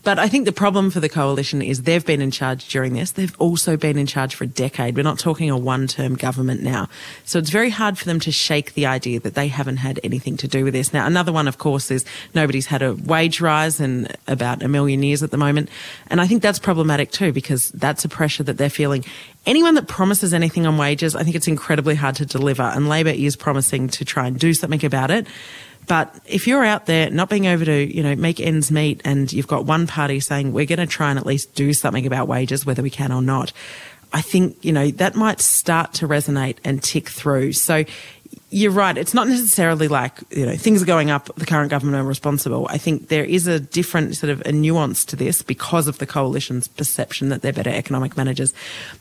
But 0.04 0.20
I 0.20 0.28
think 0.28 0.46
the 0.46 0.52
problem 0.52 0.92
for 0.92 1.00
the 1.00 1.10
coalition 1.10 1.62
is 1.62 1.84
they've 1.84 2.06
been 2.06 2.22
in 2.22 2.32
charge 2.32 2.68
during 2.68 2.94
this. 2.94 3.12
They've 3.12 3.36
also 3.40 3.78
been 3.78 3.98
in 3.98 4.06
charge 4.06 4.36
for 4.36 4.44
a 4.44 4.48
decade. 4.48 4.96
We're 4.96 5.04
not 5.04 5.20
talking 5.20 5.50
a 5.50 5.58
one 5.58 5.88
term 5.88 6.16
government 6.16 6.62
now. 6.62 6.90
So 7.26 7.40
it's 7.40 7.50
very 7.50 7.70
hard 7.70 7.98
for 7.98 8.06
them 8.06 8.20
to 8.22 8.32
shake 8.32 8.74
the 8.74 8.86
idea 8.86 9.20
that 9.22 9.34
they 9.34 9.48
haven't 9.48 9.78
had 9.78 10.00
anything 10.04 10.38
to 10.38 10.48
do 10.48 10.64
with 10.64 10.74
this. 10.74 10.94
Now, 10.94 11.06
another 11.06 11.32
one, 11.32 11.48
of 11.48 11.58
course, 11.58 11.92
is 11.92 12.06
nobody's 12.34 12.68
had 12.68 12.82
a 12.82 12.94
wage 12.94 13.42
rise 13.42 13.80
in 13.80 14.08
about 14.28 14.64
a 14.64 14.68
million 14.68 15.04
years 15.04 15.24
at 15.24 15.32
the 15.32 15.38
moment. 15.38 15.70
And 16.08 16.22
I 16.22 16.28
think 16.28 16.42
that's 16.42 16.60
problematic 16.60 17.12
too, 17.12 17.32
because 17.32 17.70
that's 17.72 18.06
a 18.06 18.10
pressure 18.10 18.44
that 18.44 18.58
they're 18.58 18.70
feeling 18.70 19.04
anyone 19.46 19.76
that 19.76 19.88
promises 19.88 20.34
anything 20.34 20.66
on 20.66 20.78
wages, 20.78 21.16
I 21.16 21.24
think 21.24 21.36
it's 21.36 21.48
incredibly 21.48 21.96
hard 21.96 22.16
to 22.18 22.26
deliver. 22.26 22.64
And 22.64 22.90
Labor 22.90 23.10
is 23.10 23.36
promising 23.36 23.88
to 23.90 24.06
try 24.06 24.28
and 24.28 24.40
do 24.40 24.54
something 24.54 24.84
about 24.86 25.12
it. 25.12 25.28
But 25.88 26.20
if 26.26 26.48
you're 26.48 26.64
out 26.64 26.86
there 26.86 27.10
not 27.10 27.30
being 27.30 27.46
able 27.46 27.66
to, 27.66 27.96
you 27.96 28.04
know, 28.04 28.16
make 28.16 28.40
ends 28.40 28.72
meet 28.72 29.02
and 29.04 29.32
you've 29.34 29.48
got 29.48 29.66
one 29.66 29.88
party 29.88 30.20
saying 30.20 30.54
we're 30.54 30.66
going 30.66 30.80
to 30.80 30.86
try 30.86 31.10
and 31.10 31.18
at 31.18 31.26
least 31.26 31.56
do 31.56 31.74
something 31.74 32.06
about 32.06 32.28
wages, 32.28 32.66
whether 32.66 32.84
we 32.84 32.92
can 32.92 33.12
or 33.12 33.22
not, 33.22 33.52
I 34.14 34.22
think, 34.22 34.64
you 34.64 34.74
know, 34.74 34.92
that 34.92 35.16
might 35.16 35.40
start 35.40 35.94
to 35.96 36.08
resonate 36.08 36.58
and 36.64 36.84
tick 36.84 37.10
through. 37.10 37.54
So 37.54 37.86
you're 38.50 38.72
right. 38.72 38.98
It's 38.98 39.14
not 39.14 39.28
necessarily 39.28 39.88
like, 39.88 40.20
you 40.30 40.46
know, 40.46 40.56
things 40.56 40.84
are 40.84 40.86
going 40.86 41.10
up, 41.10 41.34
the 41.36 41.46
current 41.46 41.70
government 41.70 42.04
are 42.04 42.08
responsible. 42.08 42.68
I 42.70 42.78
think 42.78 43.08
there 43.08 43.24
is 43.24 43.48
a 43.48 43.60
different 43.60 44.16
sort 44.18 44.30
of 44.30 44.42
a 44.46 44.52
nuance 44.52 45.06
to 45.06 45.16
this 45.16 45.42
because 45.42 45.88
of 45.88 45.98
the 46.00 46.06
coalition's 46.06 46.68
perception 46.68 47.30
that 47.30 47.42
they're 47.42 47.54
better 47.54 47.70
economic 47.70 48.18
managers. 48.18 48.54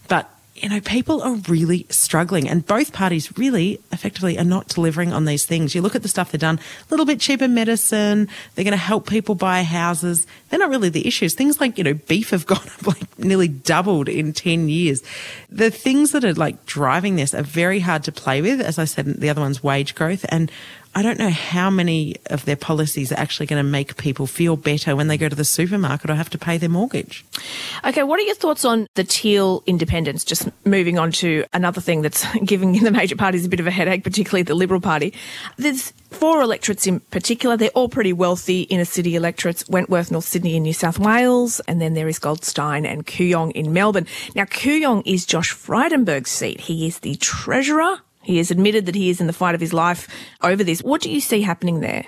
But 0.08 0.30
you 0.60 0.68
know, 0.68 0.80
people 0.80 1.22
are 1.22 1.36
really 1.48 1.86
struggling, 1.88 2.46
and 2.48 2.66
both 2.66 2.92
parties 2.92 3.36
really 3.38 3.80
effectively 3.92 4.38
are 4.38 4.44
not 4.44 4.68
delivering 4.68 5.10
on 5.10 5.24
these 5.24 5.46
things. 5.46 5.74
You 5.74 5.80
look 5.80 5.94
at 5.94 6.02
the 6.02 6.08
stuff 6.08 6.32
they've 6.32 6.40
done, 6.40 6.58
a 6.58 6.90
little 6.90 7.06
bit 7.06 7.18
cheaper 7.18 7.48
medicine, 7.48 8.28
they're 8.54 8.64
going 8.64 8.72
to 8.72 8.76
help 8.76 9.08
people 9.08 9.34
buy 9.34 9.62
houses. 9.62 10.26
They're 10.48 10.58
not 10.58 10.68
really 10.68 10.90
the 10.90 11.06
issues. 11.06 11.32
Things 11.32 11.60
like, 11.60 11.78
you 11.78 11.84
know, 11.84 11.94
beef 11.94 12.30
have 12.30 12.44
gone 12.50 12.58
up 12.58 12.86
like 12.86 13.18
nearly 13.18 13.48
doubled 13.48 14.08
in 14.08 14.34
10 14.34 14.68
years. 14.68 15.02
The 15.48 15.70
things 15.70 16.12
that 16.12 16.24
are 16.24 16.34
like 16.34 16.66
driving 16.66 17.16
this 17.16 17.32
are 17.32 17.42
very 17.42 17.80
hard 17.80 18.04
to 18.04 18.12
play 18.12 18.42
with. 18.42 18.60
As 18.60 18.78
I 18.78 18.84
said, 18.84 19.06
the 19.06 19.30
other 19.30 19.40
one's 19.40 19.62
wage 19.62 19.94
growth. 19.94 20.26
And 20.28 20.52
I 20.92 21.02
don't 21.02 21.18
know 21.20 21.30
how 21.30 21.70
many 21.70 22.16
of 22.26 22.44
their 22.46 22.56
policies 22.56 23.12
are 23.12 23.18
actually 23.18 23.46
going 23.46 23.64
to 23.64 23.68
make 23.68 23.96
people 23.96 24.26
feel 24.26 24.56
better 24.56 24.96
when 24.96 25.06
they 25.06 25.16
go 25.16 25.28
to 25.28 25.36
the 25.36 25.44
supermarket 25.44 26.10
or 26.10 26.14
have 26.16 26.30
to 26.30 26.38
pay 26.38 26.58
their 26.58 26.68
mortgage. 26.68 27.24
Okay, 27.84 28.02
what 28.02 28.18
are 28.18 28.24
your 28.24 28.34
thoughts 28.34 28.64
on 28.64 28.88
the 28.96 29.04
teal 29.04 29.62
independence? 29.66 30.24
Just 30.24 30.48
moving 30.64 30.98
on 30.98 31.12
to 31.12 31.44
another 31.52 31.80
thing 31.80 32.02
that's 32.02 32.26
giving 32.44 32.72
the 32.72 32.90
major 32.90 33.14
parties 33.14 33.46
a 33.46 33.48
bit 33.48 33.60
of 33.60 33.68
a 33.68 33.70
headache, 33.70 34.02
particularly 34.02 34.42
the 34.42 34.54
Liberal 34.54 34.80
Party. 34.80 35.14
There's 35.56 35.92
four 36.10 36.42
electorates 36.42 36.88
in 36.88 36.98
particular. 36.98 37.56
They're 37.56 37.70
all 37.70 37.88
pretty 37.88 38.12
wealthy 38.12 38.62
inner 38.62 38.84
city 38.84 39.14
electorates 39.14 39.68
Wentworth, 39.68 40.10
North 40.10 40.24
Sydney, 40.24 40.56
and 40.56 40.64
New 40.64 40.72
South 40.72 40.98
Wales. 40.98 41.60
And 41.68 41.80
then 41.80 41.94
there 41.94 42.08
is 42.08 42.18
Goldstein 42.18 42.84
and 42.84 43.06
Kooyong 43.06 43.52
in 43.52 43.72
Melbourne. 43.72 44.08
Now, 44.34 44.44
Kooyong 44.44 45.02
is 45.06 45.24
Josh 45.24 45.54
Frydenberg's 45.54 46.32
seat. 46.32 46.62
He 46.62 46.86
is 46.88 46.98
the 46.98 47.14
treasurer 47.16 48.00
he 48.22 48.38
has 48.38 48.50
admitted 48.50 48.86
that 48.86 48.94
he 48.94 49.10
is 49.10 49.20
in 49.20 49.26
the 49.26 49.32
fight 49.32 49.54
of 49.54 49.60
his 49.60 49.72
life 49.72 50.08
over 50.42 50.62
this. 50.62 50.82
What 50.82 51.00
do 51.00 51.10
you 51.10 51.20
see 51.20 51.42
happening 51.42 51.80
there? 51.80 52.04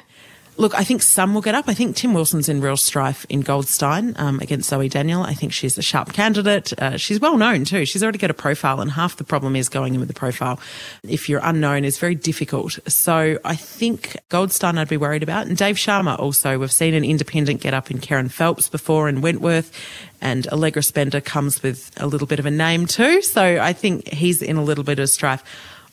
Look, 0.59 0.75
I 0.75 0.85
think 0.85 1.01
some 1.01 1.33
will 1.33 1.41
get 1.41 1.55
up. 1.55 1.67
I 1.67 1.73
think 1.73 1.97
Tim 1.97 2.13
Wilson's 2.13 2.47
in 2.47 2.61
real 2.61 2.77
strife 2.77 3.25
in 3.31 3.41
Goldstein 3.41 4.15
um, 4.19 4.39
against 4.41 4.69
Zoe 4.69 4.87
Daniel. 4.87 5.23
I 5.23 5.33
think 5.33 5.51
she's 5.51 5.79
a 5.79 5.83
sharp 5.83 6.13
candidate. 6.13 6.75
Uh, 6.79 6.99
she's 6.99 7.19
well 7.19 7.39
known 7.39 7.65
too. 7.65 7.87
She's 7.87 8.03
already 8.03 8.19
got 8.19 8.31
a 8.31 8.35
profile, 8.35 8.83
and 8.83 8.91
half 8.91 9.17
the 9.17 9.25
problem 9.25 9.57
is 9.57 9.71
going 9.71 9.95
in 9.95 10.01
with 10.01 10.09
the 10.09 10.15
profile. 10.15 10.61
If 11.05 11.27
you're 11.27 11.41
unknown, 11.43 11.87
is 11.87 11.99
very 11.99 12.15
difficult. 12.15 12.79
So 12.87 13.39
I 13.47 13.57
think 13.57 14.19
Goldstein 14.29 14.77
I'd 14.77 14.91
be 14.91 14.99
worried 14.99 15.23
about. 15.23 15.47
And 15.47 15.57
Dave 15.57 15.77
Sharma 15.77 16.19
also. 16.19 16.59
We've 16.59 16.71
seen 16.71 16.93
an 16.93 17.05
independent 17.05 17.63
get 17.63 17.73
up 17.73 17.91
in 17.91 17.99
Kerryn 17.99 18.31
Phelps 18.31 18.69
before 18.69 19.09
in 19.09 19.23
Wentworth, 19.23 19.73
and 20.21 20.47
Allegra 20.49 20.83
Spender 20.83 21.23
comes 21.23 21.63
with 21.63 21.91
a 21.97 22.07
little 22.07 22.27
bit 22.27 22.39
of 22.39 22.45
a 22.45 22.51
name 22.51 22.87
too. 22.87 23.23
So 23.23 23.43
I 23.43 23.73
think 23.73 24.07
he's 24.09 24.43
in 24.43 24.59
a 24.59 24.63
little 24.63 24.85
bit 24.85 24.99
of 24.99 25.09
strife. 25.09 25.43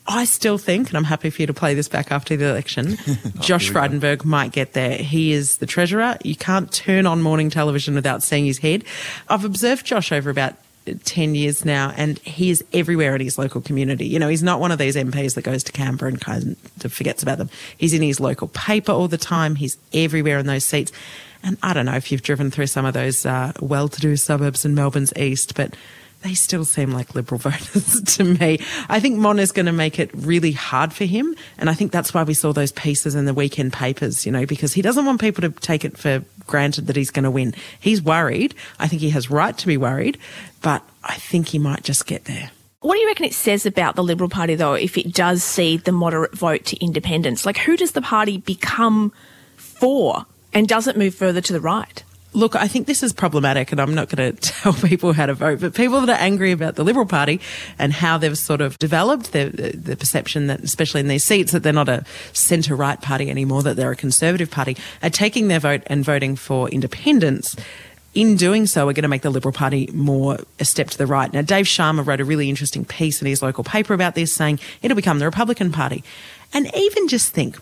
I 0.10 0.26
still 0.26 0.58
think, 0.58 0.90
and 0.90 0.98
I'm 0.98 1.04
happy 1.04 1.30
for 1.30 1.44
you 1.44 1.46
to 1.46 1.54
play 1.54 1.76
this 1.76 1.88
back 1.88 2.12
after 2.12 2.36
the 2.36 2.50
election, 2.50 2.98
Josh 3.40 3.70
Frydenberg 3.72 4.26
might 4.26 4.52
get 4.52 4.74
there. 4.74 4.98
He 4.98 5.32
is 5.32 5.60
the 5.60 5.68
treasurer. 5.68 6.18
You 6.24 6.36
can't 6.36 6.72
turn 6.74 7.06
on 7.06 7.22
morning 7.22 7.52
television 7.52 7.94
without 7.94 8.24
seeing 8.24 8.46
his 8.46 8.58
head. 8.58 8.84
I've 9.30 9.46
observed 9.46 9.86
Josh 9.86 10.12
over 10.12 10.32
about 10.32 10.56
10 11.06 11.36
years 11.36 11.64
now, 11.64 11.94
and 11.96 12.18
he 12.20 12.50
is 12.50 12.64
everywhere 12.74 13.14
in 13.14 13.22
his 13.22 13.38
local 13.38 13.62
community. 13.62 14.08
You 14.08 14.18
know, 14.18 14.28
he's 14.28 14.42
not 14.42 14.60
one 14.60 14.72
of 14.72 14.80
these 14.80 14.96
MPs 14.96 15.36
that 15.36 15.44
goes 15.44 15.64
to 15.66 15.72
Canberra 15.72 16.12
and 16.12 16.20
kind 16.20 16.56
of 16.84 16.92
forgets 16.92 17.22
about 17.22 17.38
them. 17.38 17.52
He's 17.78 17.94
in 17.94 18.02
his 18.02 18.20
local 18.20 18.48
paper 18.48 18.92
all 18.92 19.08
the 19.08 19.18
time, 19.18 19.56
he's 19.56 19.78
everywhere 19.94 20.40
in 20.40 20.48
those 20.48 20.66
seats. 20.66 20.92
And 21.44 21.56
I 21.62 21.74
don't 21.74 21.86
know 21.86 21.96
if 21.96 22.12
you've 22.12 22.24
driven 22.24 22.50
through 22.50 22.68
some 22.68 22.86
of 22.86 22.96
those 22.96 23.26
uh, 23.26 23.54
well 23.62 23.88
to 23.88 24.02
do 24.02 24.16
suburbs 24.18 24.66
in 24.66 24.74
Melbourne's 24.74 25.14
east, 25.16 25.56
but 25.56 25.76
they 26.22 26.34
still 26.34 26.66
seem 26.66 26.92
like 26.92 27.16
Liberal 27.16 27.40
voters 27.44 28.02
to 28.02 28.24
me. 28.24 28.60
I 28.90 29.00
think 29.00 29.18
Mon 29.18 29.40
is 29.40 29.52
going 29.52 29.66
to 29.68 29.72
make 29.72 30.00
it 30.00 30.12
really 30.14 30.52
hard 30.52 30.94
for 30.94 31.06
him. 31.06 31.36
And 31.58 31.70
I 31.70 31.74
think 31.74 31.92
that's 31.92 32.14
why 32.14 32.24
we 32.24 32.34
saw 32.34 32.54
those 32.54 32.72
pieces 32.72 33.16
in 33.16 33.26
the 33.26 33.34
weekend 33.34 33.74
papers, 33.74 34.26
you 34.26 34.32
know, 34.32 34.46
because 34.46 34.74
he 34.74 34.82
doesn't 34.82 35.06
want 35.06 35.22
people 35.22 35.42
to 35.42 35.50
take 35.50 35.86
it 35.86 35.98
for 35.98 36.24
granted 36.48 36.88
that 36.88 36.96
he's 36.96 37.12
going 37.12 37.24
to 37.24 37.32
win. 37.32 37.54
He's 37.80 38.02
worried. 38.02 38.56
I 38.80 38.88
think 38.88 39.02
he 39.02 39.12
has 39.12 39.30
right 39.30 39.58
to 39.58 39.68
be 39.68 39.78
worried, 39.78 40.18
but 40.62 40.84
I 41.04 41.16
think 41.16 41.50
he 41.50 41.60
might 41.60 41.84
just 41.84 42.06
get 42.06 42.26
there. 42.26 42.52
What 42.82 42.96
do 42.96 43.02
you 43.02 43.08
reckon 43.08 43.26
it 43.26 43.34
says 43.34 43.66
about 43.66 43.96
the 43.96 44.04
Liberal 44.04 44.30
Party, 44.30 44.56
though, 44.56 44.74
if 44.74 44.98
it 44.98 45.14
does 45.14 45.44
see 45.44 45.78
the 45.78 45.92
moderate 45.92 46.34
vote 46.34 46.64
to 46.66 46.84
independence? 46.84 47.46
Like, 47.46 47.58
who 47.58 47.76
does 47.76 47.92
the 47.92 48.02
party 48.02 48.38
become 48.38 49.12
for 49.58 50.26
and 50.54 50.68
does 50.68 50.88
it 50.88 50.98
move 50.98 51.14
further 51.14 51.42
to 51.42 51.54
the 51.54 51.60
right? 51.60 52.04
Look, 52.32 52.56
I 52.56 52.68
think 52.68 52.86
this 52.86 53.02
is 53.02 53.12
problematic, 53.12 53.72
and 53.72 53.82
I'm 53.82 53.96
not 53.96 54.10
going 54.10 54.34
to 54.36 54.40
tell 54.40 54.74
people 54.74 55.14
how 55.14 55.26
to 55.26 55.34
vote, 55.34 55.60
but 55.60 55.74
people 55.74 56.02
that 56.02 56.10
are 56.10 56.22
angry 56.22 56.52
about 56.52 56.76
the 56.76 56.84
Liberal 56.84 57.06
Party 57.06 57.40
and 57.78 57.92
how 57.92 58.18
they've 58.18 58.38
sort 58.38 58.62
of 58.62 58.78
developed 58.78 59.32
the, 59.32 59.46
the 59.76 59.96
perception 59.96 60.48
that, 60.48 60.62
especially 60.62 61.02
in 61.02 61.08
these 61.08 61.24
seats, 61.24 61.52
that 61.52 61.64
they're 61.64 61.74
not 61.74 61.90
a 61.90 62.04
centre 62.34 62.76
right 62.76 63.02
party 63.02 63.30
anymore, 63.30 63.64
that 63.64 63.76
they're 63.76 63.92
a 63.92 63.96
Conservative 63.96 64.52
party, 64.52 64.78
are 65.02 65.10
taking 65.10 65.48
their 65.48 65.60
vote 65.60 65.82
and 65.88 66.06
voting 66.06 66.36
for 66.36 66.70
independence 66.70 67.56
in 68.16 68.36
doing 68.36 68.66
so, 68.66 68.86
we're 68.86 68.94
going 68.94 69.04
to 69.04 69.10
make 69.10 69.22
the 69.22 69.30
Liberal 69.30 69.54
Party 69.54 69.88
more 69.94 70.40
a 70.60 70.66
step 70.66 70.90
to 70.90 70.98
the 70.98 71.06
right. 71.06 71.32
Now, 71.32 71.42
Dave 71.44 71.66
Sharma 71.66 72.06
wrote 72.06 72.20
a 72.20 72.26
really 72.26 72.50
interesting 72.50 72.84
piece 72.84 73.22
in 73.22 73.28
his 73.28 73.42
local 73.42 73.64
paper 73.64 73.94
about 73.94 74.16
this, 74.16 74.34
saying 74.34 74.60
it'll 74.82 74.96
become 74.96 75.20
the 75.20 75.26
Republican 75.26 75.72
Party. 75.72 76.04
And 76.54 76.70
even 76.76 77.08
just 77.08 77.32
think 77.32 77.60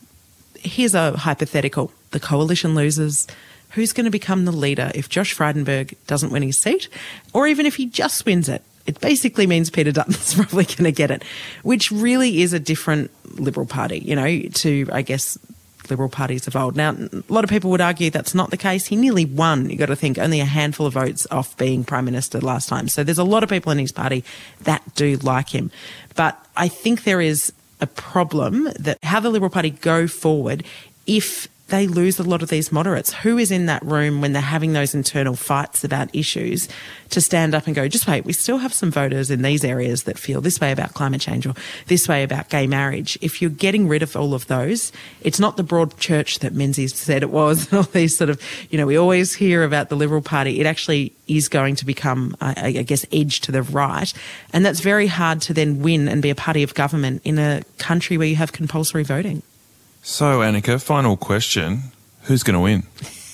here's 0.60 0.96
a 0.96 1.16
hypothetical 1.18 1.92
the 2.12 2.20
coalition 2.20 2.74
loses, 2.76 3.28
who's 3.72 3.94
going 3.94 4.06
to 4.06 4.12
become 4.12 4.46
the 4.46 4.52
leader 4.52 4.92
if 4.96 5.10
Josh 5.10 5.36
Frydenberg 5.36 5.96
doesn't 6.08 6.32
win 6.32 6.44
his 6.44 6.58
seat, 6.58 6.90
or 7.34 7.48
even 7.48 7.66
if 7.66 7.76
he 7.76 7.86
just 7.86 8.26
wins 8.26 8.50
it. 8.50 8.64
It 8.86 9.02
basically 9.02 9.48
means 9.48 9.70
Peter 9.70 9.92
Dutton's 9.92 10.34
probably 10.36 10.64
going 10.64 10.86
to 10.86 10.92
get 10.94 11.12
it, 11.12 11.24
which 11.64 11.92
really 11.92 12.42
is 12.42 12.54
a 12.54 12.60
different 12.60 13.12
Liberal 13.38 13.66
Party, 13.66 14.00
you 14.00 14.16
know, 14.16 14.42
to, 14.42 14.88
I 14.92 15.02
guess, 15.02 15.38
Liberal 15.90 16.10
parties 16.10 16.48
of 16.48 16.56
old. 16.56 16.76
Now, 16.76 16.92
a 16.92 17.24
lot 17.30 17.44
of 17.44 17.50
people 17.50 17.72
would 17.72 17.82
argue 17.82 18.10
that's 18.10 18.36
not 18.36 18.50
the 18.50 18.58
case. 18.58 18.88
He 18.88 18.96
nearly 18.96 19.26
won, 19.26 19.70
you've 19.70 19.80
got 19.80 19.86
to 19.88 19.96
think, 19.96 20.18
only 20.18 20.40
a 20.40 20.46
handful 20.46 20.86
of 20.86 20.94
votes 20.94 21.26
off 21.32 21.56
being 21.58 21.84
Prime 21.84 22.06
Minister 22.06 22.42
last 22.42 22.68
time. 22.68 22.88
So 22.88 23.04
there's 23.04 23.18
a 23.18 23.24
lot 23.24 23.44
of 23.44 23.50
people 23.50 23.72
in 23.72 23.78
his 23.78 23.92
party 23.92 24.24
that 24.62 24.84
do 24.96 25.18
like 25.18 25.50
him. 25.50 25.72
But 26.16 26.44
I 26.56 26.68
think 26.68 27.04
there 27.04 27.22
is 27.22 27.54
a 27.80 27.88
problem 27.88 28.70
that 28.80 28.98
how 29.04 29.20
the 29.20 29.30
Liberal 29.30 29.50
Party 29.50 29.70
go 29.70 30.08
forward 30.08 30.64
if 31.08 31.48
they 31.68 31.88
lose 31.88 32.18
a 32.20 32.24
lot 32.24 32.42
of 32.42 32.50
these 32.50 32.72
moderates. 32.72 33.14
Who 33.14 33.38
is 33.38 33.52
in 33.52 33.66
that 33.66 33.84
room 33.84 34.22
when 34.22 34.34
they're 34.34 34.42
having 34.42 34.74
those 34.74 34.96
internal 34.96 35.36
fights 35.36 35.84
about 35.84 36.14
issues 36.16 36.70
to 37.10 37.22
stand 37.22 37.54
up 37.54 37.68
and 37.68 37.76
go, 37.76 37.88
just 37.88 38.08
wait, 38.08 38.26
we 38.26 38.34
still 38.34 38.58
have 38.58 38.74
some 38.74 38.92
voters 38.92 39.30
in 39.30 39.42
these 39.42 39.66
areas 39.66 40.04
that 40.04 40.18
feel 40.18 40.40
this 40.40 40.60
way 40.60 40.72
about 40.72 40.94
climate 40.94 41.22
change 41.22 41.46
or 41.46 41.54
this 41.88 42.08
way 42.08 42.24
about 42.24 42.50
gay 42.50 42.68
marriage. 42.68 43.18
If 43.22 43.42
you're 43.42 43.52
getting 43.52 43.88
rid 43.88 44.02
of 44.02 44.16
all 44.16 44.34
of 44.34 44.48
those, 44.48 44.92
it's 45.22 45.40
not 45.40 45.58
the 45.58 45.64
broad 45.64 45.98
church 45.98 46.40
that 46.40 46.54
Menzies 46.54 46.96
said 46.96 47.22
it 47.22 47.30
was 47.30 47.72
all 47.74 47.84
these 47.84 48.18
sort 48.18 48.30
of, 48.30 48.42
you 48.70 48.78
know, 48.78 48.86
we 48.86 48.98
always 48.98 49.36
hear 49.36 49.64
about 49.64 49.90
the 49.90 49.96
Liberal 49.96 50.22
Party. 50.22 50.60
It 50.60 50.66
actually 50.66 51.14
is 51.28 51.50
going 51.50 51.76
to 51.76 51.86
become, 51.86 52.36
I, 52.40 52.84
guess, 52.84 53.06
edge 53.12 53.42
to 53.42 53.52
the 53.52 53.64
right. 53.64 54.12
And 54.54 54.66
that's 54.66 54.80
very 54.80 55.08
hard 55.08 55.42
to 55.44 55.54
then 55.54 55.82
win 55.82 56.08
and 56.08 56.22
be 56.22 56.30
a 56.30 56.36
party 56.36 56.64
of 56.64 56.74
government 56.74 57.22
in 57.26 57.38
a 57.38 57.64
country 57.78 58.18
where 58.18 58.28
you 58.28 58.38
have 58.38 58.54
compulsory 58.54 59.04
voting. 59.04 59.44
So, 60.10 60.40
Annika, 60.40 60.82
final 60.82 61.18
question. 61.18 61.82
Who's 62.24 62.42
going 62.42 62.54
to 62.54 62.62
win? 62.62 62.84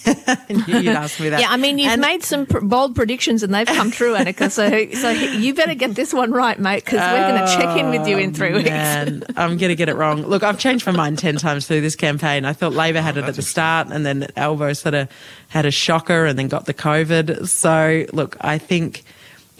you'd 0.67 0.87
ask 0.87 1.19
me 1.19 1.29
that. 1.29 1.39
Yeah, 1.39 1.51
I 1.51 1.55
mean, 1.55 1.77
you've 1.77 1.91
And- 1.91 2.01
made 2.01 2.23
some 2.23 2.47
pr- 2.47 2.61
bold 2.61 2.95
predictions 2.95 3.43
and 3.43 3.53
they've 3.53 3.67
come 3.67 3.91
true, 3.91 4.15
Annika. 4.15 4.49
So, 4.51 4.89
so 4.99 5.11
you 5.11 5.53
better 5.53 5.75
get 5.75 5.93
this 5.93 6.15
one 6.15 6.31
right, 6.31 6.57
mate, 6.57 6.83
because 6.83 6.99
we're 6.99 7.29
going 7.29 7.45
to 7.45 7.55
check 7.55 7.77
in 7.77 7.91
with 7.91 8.07
you 8.07 8.17
in 8.17 8.33
three 8.33 8.53
oh, 8.53 8.55
weeks. 8.55 8.69
Man, 8.69 9.23
I'm 9.37 9.57
going 9.57 9.69
to 9.69 9.75
get 9.75 9.87
it 9.87 9.95
wrong. 9.95 10.23
Look, 10.23 10.41
I've 10.41 10.57
changed 10.57 10.87
my 10.87 10.93
mind 10.93 11.19
10 11.19 11.35
times 11.35 11.67
through 11.67 11.81
this 11.81 11.95
campaign. 11.95 12.43
I 12.43 12.53
thought 12.53 12.73
Labor 12.73 13.01
had 13.01 13.17
it 13.17 13.25
at 13.25 13.35
the 13.35 13.43
start 13.43 13.89
and 13.91 14.03
then 14.03 14.25
Albo 14.35 14.73
sort 14.73 14.95
of 14.95 15.09
had 15.49 15.67
a 15.67 15.71
shocker 15.71 16.25
and 16.25 16.39
then 16.39 16.47
got 16.47 16.65
the 16.65 16.73
COVID. 16.73 17.47
So, 17.47 18.07
look, 18.13 18.35
I 18.41 18.57
think 18.57 19.03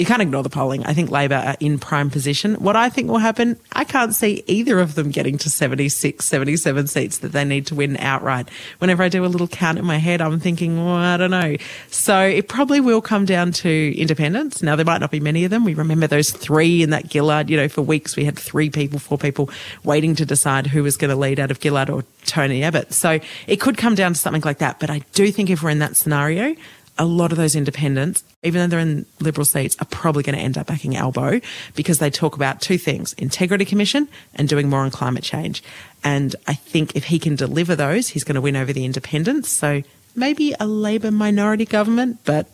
you 0.03 0.07
can't 0.07 0.21
ignore 0.21 0.43
the 0.43 0.49
polling. 0.49 0.85
I 0.85 0.93
think 0.93 1.11
Labor 1.11 1.35
are 1.35 1.55
in 1.61 1.79
prime 1.79 2.09
position. 2.09 2.55
What 2.55 2.75
I 2.75 2.89
think 2.89 3.09
will 3.09 3.19
happen, 3.19 3.57
I 3.71 3.85
can't 3.85 4.13
see 4.13 4.43
either 4.47 4.81
of 4.81 4.95
them 4.95 5.11
getting 5.11 5.37
to 5.37 5.49
76, 5.49 6.25
77 6.25 6.87
seats 6.87 7.19
that 7.19 7.31
they 7.31 7.45
need 7.45 7.67
to 7.67 7.75
win 7.75 7.95
outright. 7.95 8.49
Whenever 8.79 9.01
I 9.01 9.07
do 9.07 9.23
a 9.23 9.27
little 9.27 9.47
count 9.47 9.77
in 9.77 9.85
my 9.85 9.99
head, 9.99 10.19
I'm 10.19 10.41
thinking, 10.41 10.75
well, 10.75 10.95
I 10.95 11.15
don't 11.15 11.31
know. 11.31 11.55
So 11.87 12.19
it 12.19 12.49
probably 12.49 12.81
will 12.81 12.99
come 12.99 13.23
down 13.23 13.53
to 13.53 13.97
independents. 13.97 14.61
Now, 14.61 14.75
there 14.75 14.83
might 14.83 14.99
not 14.99 15.09
be 15.09 15.21
many 15.21 15.45
of 15.45 15.51
them. 15.51 15.63
We 15.63 15.73
remember 15.73 16.05
those 16.05 16.31
three 16.31 16.83
in 16.83 16.89
that 16.89 17.09
Gillard, 17.09 17.49
you 17.49 17.55
know, 17.55 17.69
for 17.69 17.81
weeks 17.81 18.17
we 18.17 18.25
had 18.25 18.37
three 18.37 18.69
people, 18.69 18.99
four 18.99 19.17
people 19.17 19.49
waiting 19.85 20.15
to 20.15 20.25
decide 20.25 20.67
who 20.67 20.83
was 20.83 20.97
going 20.97 21.11
to 21.11 21.15
lead 21.15 21.39
out 21.39 21.49
of 21.49 21.63
Gillard 21.63 21.89
or 21.89 22.03
Tony 22.25 22.61
Abbott. 22.61 22.91
So 22.91 23.21
it 23.47 23.61
could 23.61 23.77
come 23.77 23.95
down 23.95 24.11
to 24.11 24.19
something 24.19 24.41
like 24.41 24.57
that. 24.57 24.81
But 24.81 24.89
I 24.89 24.99
do 25.13 25.31
think 25.31 25.49
if 25.49 25.63
we're 25.63 25.69
in 25.69 25.79
that 25.79 25.95
scenario, 25.95 26.57
a 26.97 27.05
lot 27.05 27.31
of 27.31 27.37
those 27.37 27.55
independents, 27.55 28.23
even 28.43 28.61
though 28.61 28.67
they're 28.67 28.79
in 28.79 29.05
Liberal 29.19 29.45
seats, 29.45 29.75
are 29.79 29.85
probably 29.85 30.23
going 30.23 30.35
to 30.37 30.41
end 30.41 30.57
up 30.57 30.67
backing 30.67 30.95
Albo 30.95 31.41
because 31.75 31.99
they 31.99 32.09
talk 32.09 32.35
about 32.35 32.61
two 32.61 32.77
things 32.77 33.13
Integrity 33.13 33.65
Commission 33.65 34.07
and 34.35 34.47
doing 34.47 34.69
more 34.69 34.81
on 34.81 34.91
climate 34.91 35.23
change. 35.23 35.63
And 36.03 36.35
I 36.47 36.53
think 36.53 36.95
if 36.95 37.05
he 37.05 37.19
can 37.19 37.35
deliver 37.35 37.75
those, 37.75 38.09
he's 38.09 38.23
going 38.23 38.35
to 38.35 38.41
win 38.41 38.55
over 38.55 38.73
the 38.73 38.85
independents. 38.85 39.49
So 39.49 39.81
maybe 40.15 40.53
a 40.59 40.67
Labor 40.67 41.11
minority 41.11 41.65
government, 41.65 42.19
but 42.25 42.47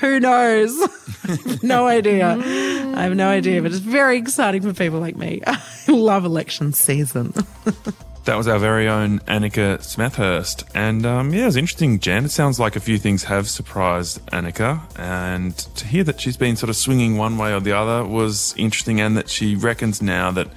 who 0.00 0.18
knows? 0.18 0.74
no 1.62 1.86
idea. 1.86 2.28
I 2.28 3.02
have 3.02 3.14
no 3.14 3.28
idea, 3.28 3.62
but 3.62 3.70
it's 3.70 3.80
very 3.80 4.18
exciting 4.18 4.62
for 4.62 4.72
people 4.72 4.98
like 4.98 5.16
me. 5.16 5.42
I 5.46 5.60
love 5.88 6.24
election 6.24 6.72
season. 6.72 7.34
That 8.24 8.38
was 8.38 8.48
our 8.48 8.58
very 8.58 8.88
own 8.88 9.18
Annika 9.20 9.78
Smethurst. 9.80 10.64
And 10.74 11.04
um, 11.04 11.34
yeah, 11.34 11.42
it 11.42 11.46
was 11.46 11.56
interesting, 11.56 12.00
Jan. 12.00 12.24
It 12.24 12.30
sounds 12.30 12.58
like 12.58 12.74
a 12.74 12.80
few 12.80 12.96
things 12.96 13.24
have 13.24 13.50
surprised 13.50 14.24
Annika. 14.28 14.80
And 14.98 15.54
to 15.56 15.86
hear 15.86 16.04
that 16.04 16.22
she's 16.22 16.38
been 16.38 16.56
sort 16.56 16.70
of 16.70 16.76
swinging 16.76 17.18
one 17.18 17.36
way 17.36 17.52
or 17.52 17.60
the 17.60 17.72
other 17.72 18.02
was 18.02 18.54
interesting, 18.56 18.98
and 18.98 19.14
that 19.18 19.28
she 19.28 19.56
reckons 19.56 20.00
now 20.00 20.30
that 20.30 20.48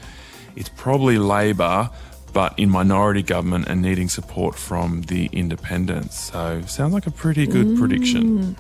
it's 0.56 0.70
probably 0.70 1.18
Labor, 1.18 1.90
but 2.32 2.58
in 2.58 2.70
minority 2.70 3.22
government 3.22 3.68
and 3.68 3.82
needing 3.82 4.08
support 4.08 4.56
from 4.56 5.02
the 5.04 5.30
independents. 5.34 6.32
So 6.32 6.62
sounds 6.68 6.94
like 6.94 7.06
a 7.06 7.12
pretty 7.12 7.48
good 7.48 7.78
prediction. 7.78 8.56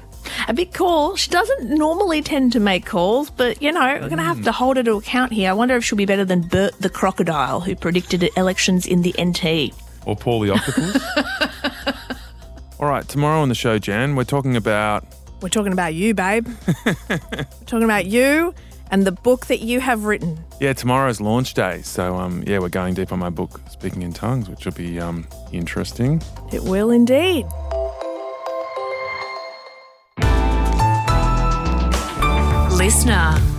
A 0.48 0.54
big 0.54 0.74
call. 0.74 1.16
She 1.16 1.30
doesn't 1.30 1.70
normally 1.70 2.22
tend 2.22 2.54
to 2.54 2.60
make 2.60 2.86
calls, 2.86 3.30
but 3.30 3.62
you 3.62 3.72
know, 3.72 3.80
we're 3.80 4.10
going 4.10 4.18
to 4.18 4.24
have 4.24 4.44
to 4.44 4.52
hold 4.52 4.78
her 4.78 4.84
to 4.84 4.96
account 4.96 5.32
here. 5.32 5.50
I 5.50 5.54
wonder 5.54 5.76
if 5.76 5.84
she'll 5.84 5.98
be 5.98 6.06
better 6.06 6.26
than 6.26 6.42
Bert 6.42 6.80
the 6.80 6.90
crocodile, 6.90 7.60
who 7.60 7.76
predicted 7.76 8.30
elections 8.38 8.86
in 8.86 9.02
the 9.02 9.14
NT. 9.22 9.74
Or 10.06 10.16
Paul 10.16 10.42
the 10.42 10.52
Octopus. 10.52 11.04
All 12.80 12.88
right, 12.88 13.08
tomorrow 13.08 13.42
on 13.42 13.50
the 13.50 13.56
show, 13.56 13.80
Jan, 13.80 14.16
we're 14.16 14.24
talking 14.24 14.56
about 14.56 15.06
We're 15.42 15.50
talking 15.50 15.74
about 15.74 15.96
you, 15.96 16.14
babe. 16.14 16.48
we're 17.10 17.18
talking 17.66 17.84
about 17.84 18.06
you 18.06 18.54
and 18.92 19.06
the 19.06 19.12
book 19.12 19.48
that 19.48 19.60
you 19.60 19.80
have 19.80 20.06
written. 20.06 20.40
Yeah, 20.60 20.74
tomorrow's 20.74 21.20
launch 21.20 21.54
day. 21.54 21.82
So, 21.82 22.16
um, 22.16 22.44
yeah, 22.48 22.60
we're 22.60 22.70
going 22.70 22.94
deep 22.94 23.12
on 23.12 23.20
my 23.20 23.30
book, 23.30 23.60
Speaking 23.70 24.02
in 24.02 24.14
Tongues, 24.14 24.50
which 24.50 24.66
will 24.66 24.74
be 24.74 25.00
um, 25.00 25.28
interesting. 25.52 26.22
It 26.54 26.64
will 26.64 26.92
indeed. 26.92 27.46
Listener. 32.88 33.57